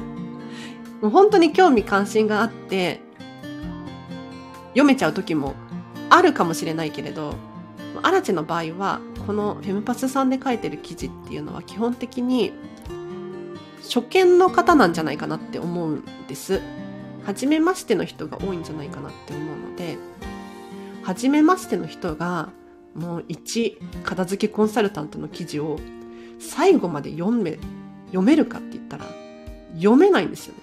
[1.01, 3.01] もう本当に興味関心があって
[4.69, 5.53] 読めちゃう時も
[6.09, 7.35] あるかもしれないけれど、
[8.03, 12.53] アラチェの場合はこのフェムパスさんで書いてる記事っていうのは基本的に
[13.83, 16.61] 初見の方なんじゃないかなって思うんです。
[17.25, 19.97] 初めましての人が多いんじゃないかなって思うので、
[21.03, 22.49] 初めましての人が
[22.95, 25.77] もう一片付けコンサルタントの記事を
[26.39, 27.59] 最後まで読め、
[28.07, 29.05] 読めるかって言ったら
[29.75, 30.61] 読めないんですよね。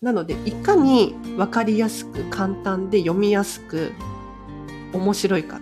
[0.00, 3.92] なので、いかにわかりやすく簡単で読みやすく
[4.92, 5.60] 面白いか。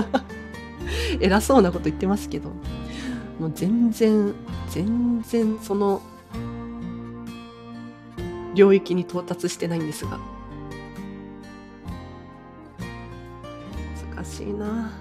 [1.20, 2.50] 偉そうなこと言ってますけど。
[3.40, 4.34] もう全然、
[4.70, 6.02] 全然その
[8.54, 10.18] 領域に到達してないんですが。
[14.14, 14.92] 難しいな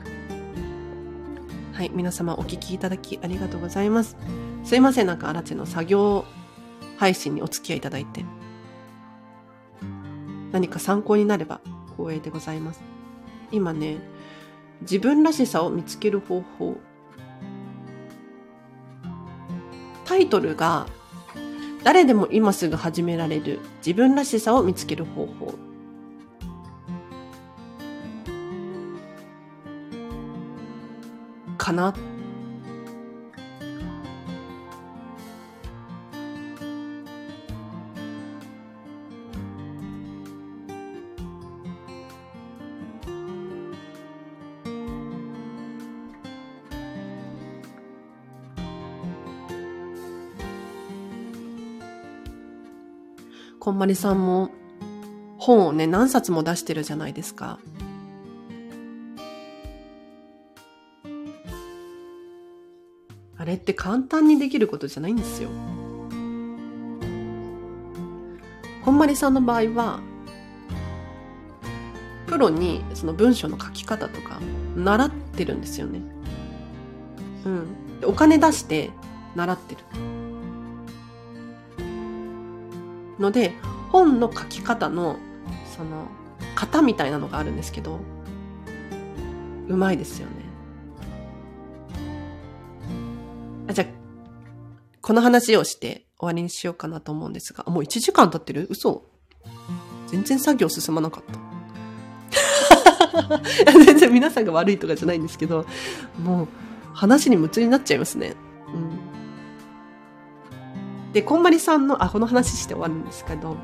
[1.74, 4.16] はい、皆様お聞きいただきありがとうございます。
[4.64, 6.26] すいません、なんかアラチェの作業
[6.98, 8.26] 配信にお付き合いいただいて。
[10.52, 11.62] 何か参考になれば
[11.98, 12.82] 光栄でございます。
[13.52, 13.98] 今ね、
[14.82, 16.78] 自分らしさを見つける方法
[20.06, 20.86] タイトルが
[21.84, 25.54] 誰でも今すぐ始められる自分らしさを見つける方法
[31.58, 31.94] かな
[53.64, 54.52] こんまりさんも
[55.38, 57.60] 本をね、何冊も出してるじゃないですか。
[63.38, 65.48] あれって簡単にできることじゃないんですよ。
[68.84, 70.02] こんまりさんの場合は、
[72.28, 74.42] プロにその文章の書き方とか
[74.76, 76.02] 習ってるんですよね。
[77.46, 77.68] うん。
[78.10, 78.90] お金出して
[79.38, 80.13] 習ってる。
[83.24, 83.54] ので
[83.90, 85.18] 本の書き方の
[85.76, 86.08] その
[86.56, 88.00] 型みたいなのがあるんですけど
[89.68, 90.34] うまいですよね。
[93.70, 93.88] あじゃあ
[95.02, 98.68] この話をして終わりにしようかなと思うんですがもう1時間経ってる？
[98.70, 99.06] 嘘
[100.08, 101.40] 全然作業進まなかった。
[103.86, 105.66] 全然皆さんが悪いとかじゃないんですけど
[106.22, 106.48] もう
[106.94, 108.36] 話に夢中になっちゃいますね。
[108.68, 109.13] うん
[111.14, 113.56] で、こんまりさんの、あ、この話して終わるんですけど、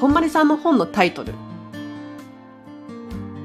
[0.00, 1.32] こんまりさんの本のタイトル。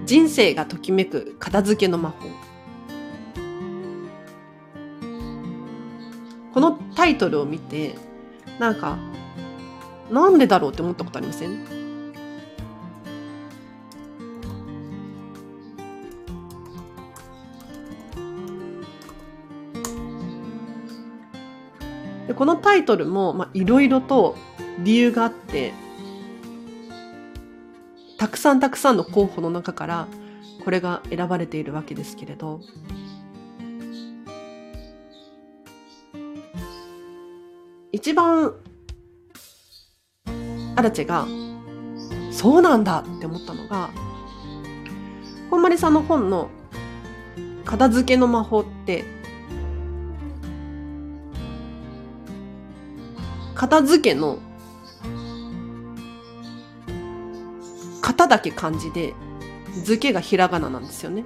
[0.05, 2.27] 人生がときめく片付けの魔法。
[6.51, 7.95] このタイトルを見て、
[8.57, 8.97] なんか、
[10.09, 11.78] なんでだろうって思ったことありません？
[22.39, 24.37] このタイトルもいろいろと
[24.81, 25.73] 理由があって、
[28.17, 30.07] たくさんたくさんの候補の中から
[30.63, 32.61] これが選ばれているわけですけれど、
[37.91, 38.53] 一番
[40.77, 41.27] アラチェが
[42.31, 43.89] そうなんだって思ったのが
[45.49, 46.49] こんまりさんの本の
[47.65, 49.18] 片付けの魔法って
[53.59, 54.39] 片付けの
[58.01, 59.13] 型だけ漢字で
[59.83, 61.25] 付けがひらがななんですよね。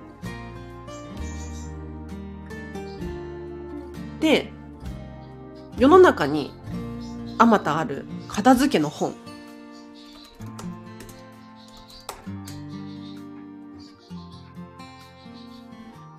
[4.20, 4.52] で
[5.78, 6.52] 世の中に
[7.38, 9.14] あまたある片付けの本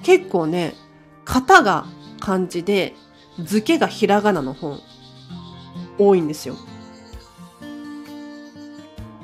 [0.04, 0.74] 結構ね
[1.24, 1.86] 型が
[2.20, 2.94] 漢字で
[3.42, 4.78] 付けがひらがなの本
[5.98, 6.56] 多いんですよ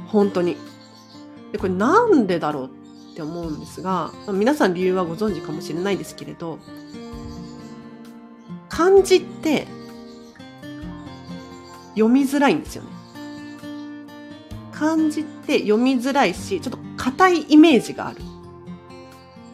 [0.09, 0.57] 本当に
[1.53, 2.71] でこれなんでだろう
[3.13, 6.59] って思うんですが皆さん理由はご存知かもしれないですけれど
[8.69, 9.67] 漢字って
[11.95, 12.89] 読みづらいんですよね。
[14.73, 18.23] 漢字って読みづらいし、ちょっと硬いイメージがある。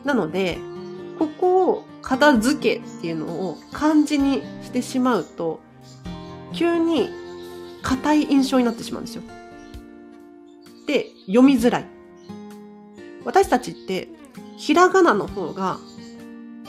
[0.05, 0.59] なので、
[1.19, 5.61] ここを片付けっていうのを漢字にしてしまうと、
[6.57, 7.11] 急に
[7.83, 9.23] 硬い印象になってしまうんですよ。
[10.87, 11.85] で、読みづらい。
[13.25, 14.09] 私たちって、
[14.57, 15.79] ひらがなの方が、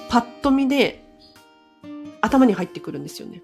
[0.10, 1.04] パッと見で
[2.22, 3.42] 頭に入ってくるんですよね。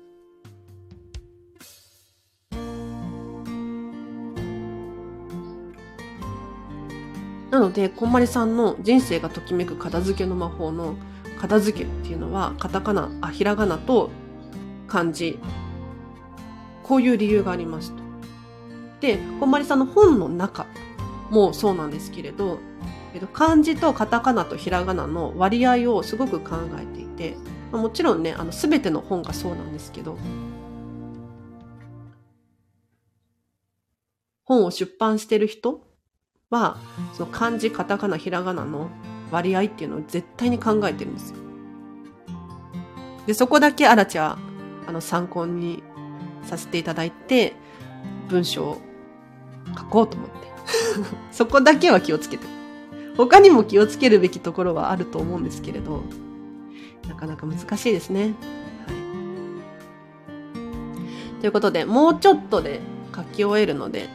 [7.51, 10.95] なので、こんまりさんの人生がときめく片付けの魔法の
[11.39, 14.09] 片付けっていうのは、カタカナ、あ、ひらがなと
[14.87, 15.39] 漢字。
[16.83, 18.03] こういう理由がありますと。
[18.99, 20.65] で、こんまりさんの本の中
[21.29, 22.59] もそうなんですけれど、
[23.13, 27.37] えっと、漢字とカタカナとひらがなの割合をすごく考えていて、
[27.71, 30.17] もちろんね、あの、すべての本がそうなんですけど、
[34.45, 35.81] 本を出版してる人
[36.49, 36.77] は、
[37.13, 38.89] その漢字、カタカナ、ひらがなの
[39.31, 41.37] 割合っていうのを絶対に考えてるんですよ。
[43.25, 44.37] で、そこだけアラチは、
[44.87, 45.81] あの、参考に
[46.45, 47.53] させていただいて、
[48.29, 48.81] 文章を
[49.77, 50.35] 書こうと思って。
[51.31, 52.45] そこだけは気をつけて。
[53.17, 56.03] 他にも気をつけるべきところはあると思うんですけれど、
[57.07, 58.21] なかなか難しいですね。
[58.21, 58.31] はい。
[61.41, 62.81] ということで、もうちょっとで
[63.15, 64.09] 書き終えるので、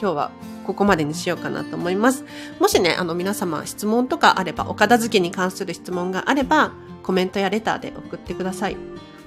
[0.00, 0.30] 今日は
[0.64, 2.24] ここまでにしようかなと思います。
[2.60, 6.72] もしね、あの皆様質問とかあれば、お片付けに関する質問があれば、
[7.02, 8.76] コメントやレターで送ってください。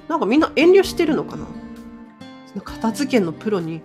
[0.08, 1.46] なんかみんな遠慮してるのかな？
[2.48, 3.82] その片付けのプロに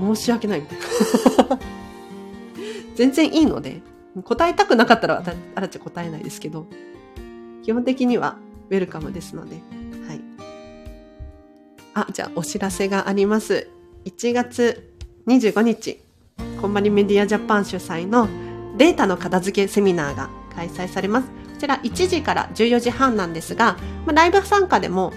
[0.00, 1.58] 申し訳ないみたいな。
[2.94, 3.80] 全然いいので、
[4.24, 5.22] 答えたくなかったら
[5.54, 6.66] あらち答えないですけど、
[7.62, 8.36] 基本的には
[8.70, 9.56] ウェルカムですので、
[10.06, 10.20] はい。
[11.94, 13.68] あ、じゃあお知らせがあります。
[14.04, 14.92] 1月
[15.26, 16.00] 25日、
[16.60, 18.28] コンバニメディアジャパン主催の
[18.76, 21.28] データの片付けセミナーが開催されます。
[21.28, 25.12] こちら1時から14時半なんですが、まあ、ライブ参加でも、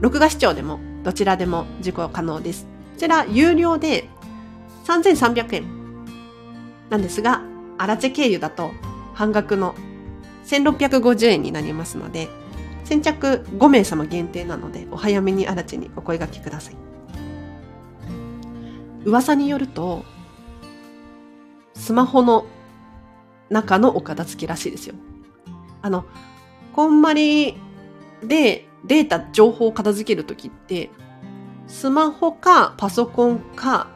[0.00, 2.66] 録画視聴でも、どちらでも受講可能です。
[2.94, 4.08] こちら有料で
[4.84, 5.64] 3300円
[6.90, 7.42] なんですが、
[7.78, 8.72] アラチェ経由だと
[9.14, 9.74] 半額の
[10.44, 12.28] 1650円になりますので、
[12.84, 16.76] 先着5名様限定なので、お早めにアラチェにお声掛けください。
[19.04, 20.04] 噂によると、
[21.74, 22.46] スマホの
[23.48, 24.94] 中のお片付けらしいですよ。
[25.82, 26.04] あの、
[26.74, 27.56] こんまり
[28.22, 30.90] でデータ、情報を片付けるときって、
[31.66, 33.88] スマホかパソコンか、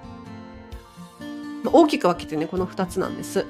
[1.64, 3.46] 大きく分けてね、この2つなんです。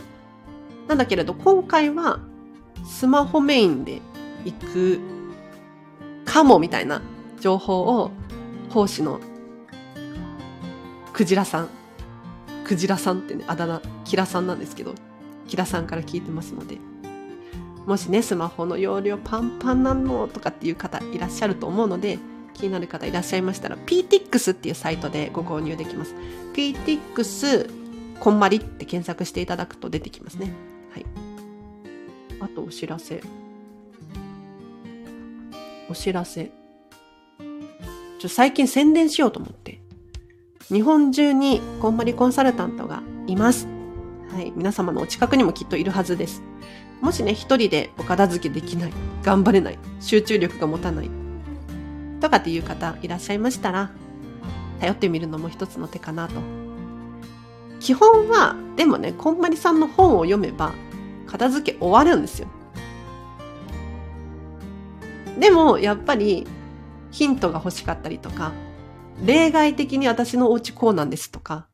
[0.88, 2.20] なんだけれど、今回は
[2.84, 4.00] スマホメインで
[4.44, 5.00] 行く
[6.24, 7.02] かもみたいな
[7.40, 8.10] 情報を
[8.70, 9.20] 講師の
[11.12, 11.68] クジラさん
[12.64, 14.94] クジラさんってね、あだ名、キラさんなんですけど、
[15.46, 16.78] キラさんから聞いてますので、
[17.86, 22.18] もしね、スマホの容量パンパンなのとかっていう方いらっしゃると思うので、
[22.54, 26.14] 気になる方いらっしゃいましたら、PTX っていうサイトでご購入できます。
[26.54, 27.70] PTX
[28.20, 30.52] こんまりって検索していただくと出てきますね。
[30.92, 31.06] はい。
[32.40, 33.22] あとお知らせ。
[35.90, 36.50] お知らせ。
[38.18, 39.80] ちょ、最近宣伝しようと思って。
[40.68, 43.68] 日本中にこんまりコンサルタントがいます。
[44.30, 44.52] はい。
[44.56, 46.42] 皆様のお近くにもきっといるはずです。
[47.00, 48.92] もしね、一人でお片付けできない、
[49.22, 51.10] 頑張れない、集中力が持たない、
[52.20, 53.90] とかっていう方いらっしゃいましたら、
[54.80, 56.34] 頼ってみるのも一つの手かなと。
[57.80, 60.72] 基本は、でもね、こんまりさんの本を読めば、
[61.26, 62.48] 片付け終わるんですよ。
[65.38, 66.46] でも、やっぱり、
[67.10, 68.52] ヒントが欲しかったりとか、
[69.24, 71.68] 例外的に私のお家こうなんですとか、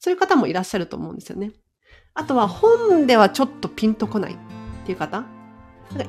[0.00, 1.52] そういう方もいらっしゃると思うんですよね。
[2.16, 4.36] あとは本ではちょっとピンとこないっ
[4.84, 5.24] ていう方？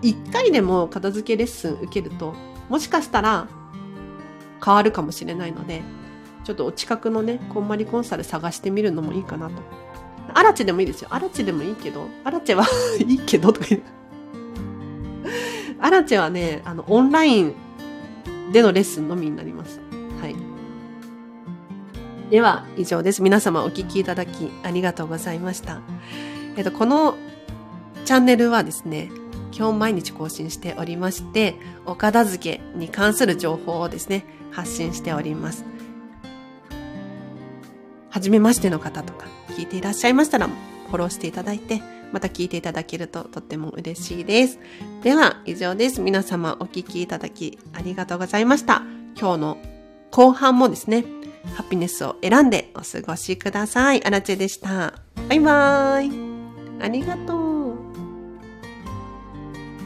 [0.02, 2.34] 一回でも片付けレッスン受けると、
[2.70, 3.48] もしかしたら
[4.64, 5.84] 変わるかもしれないので、
[6.44, 9.62] ちょっとお近くのね、こんまりコンサル探してみるのもいいかなと。
[10.34, 11.10] アラチでもいいですよ。
[11.12, 12.66] アラチでもいいけど、アラチは
[13.06, 13.82] いいけどとか言う。
[15.80, 17.54] アラチはね、あの、オンライン
[18.52, 19.80] でのレッスンのみになります。
[22.30, 23.24] では、以上です。
[23.24, 25.80] 皆様お聞きいただきありがとうございました。
[26.58, 27.16] えっと、この
[28.04, 29.10] チャンネルはですね、
[29.52, 31.56] 基本毎日更新しておりまして、
[31.86, 35.64] お片付けに関する情報をですね、発信しております。
[38.10, 41.82] はじめましての方とか聞いていらっしゃいましたら、フォローしていただいて、
[42.12, 44.60] また聞いていただけるととっても嬉しいです。
[45.02, 46.02] では、以上です。
[46.02, 48.84] 皆様お聞きいただきありがとうございました。
[49.18, 49.58] 今日の
[50.12, 51.06] 後半もですね、
[51.56, 54.04] ハピネスを選んでお過ごしください。
[54.06, 54.94] アラチェでした。
[55.30, 56.84] バイバーイ。
[56.84, 57.57] ありがとう。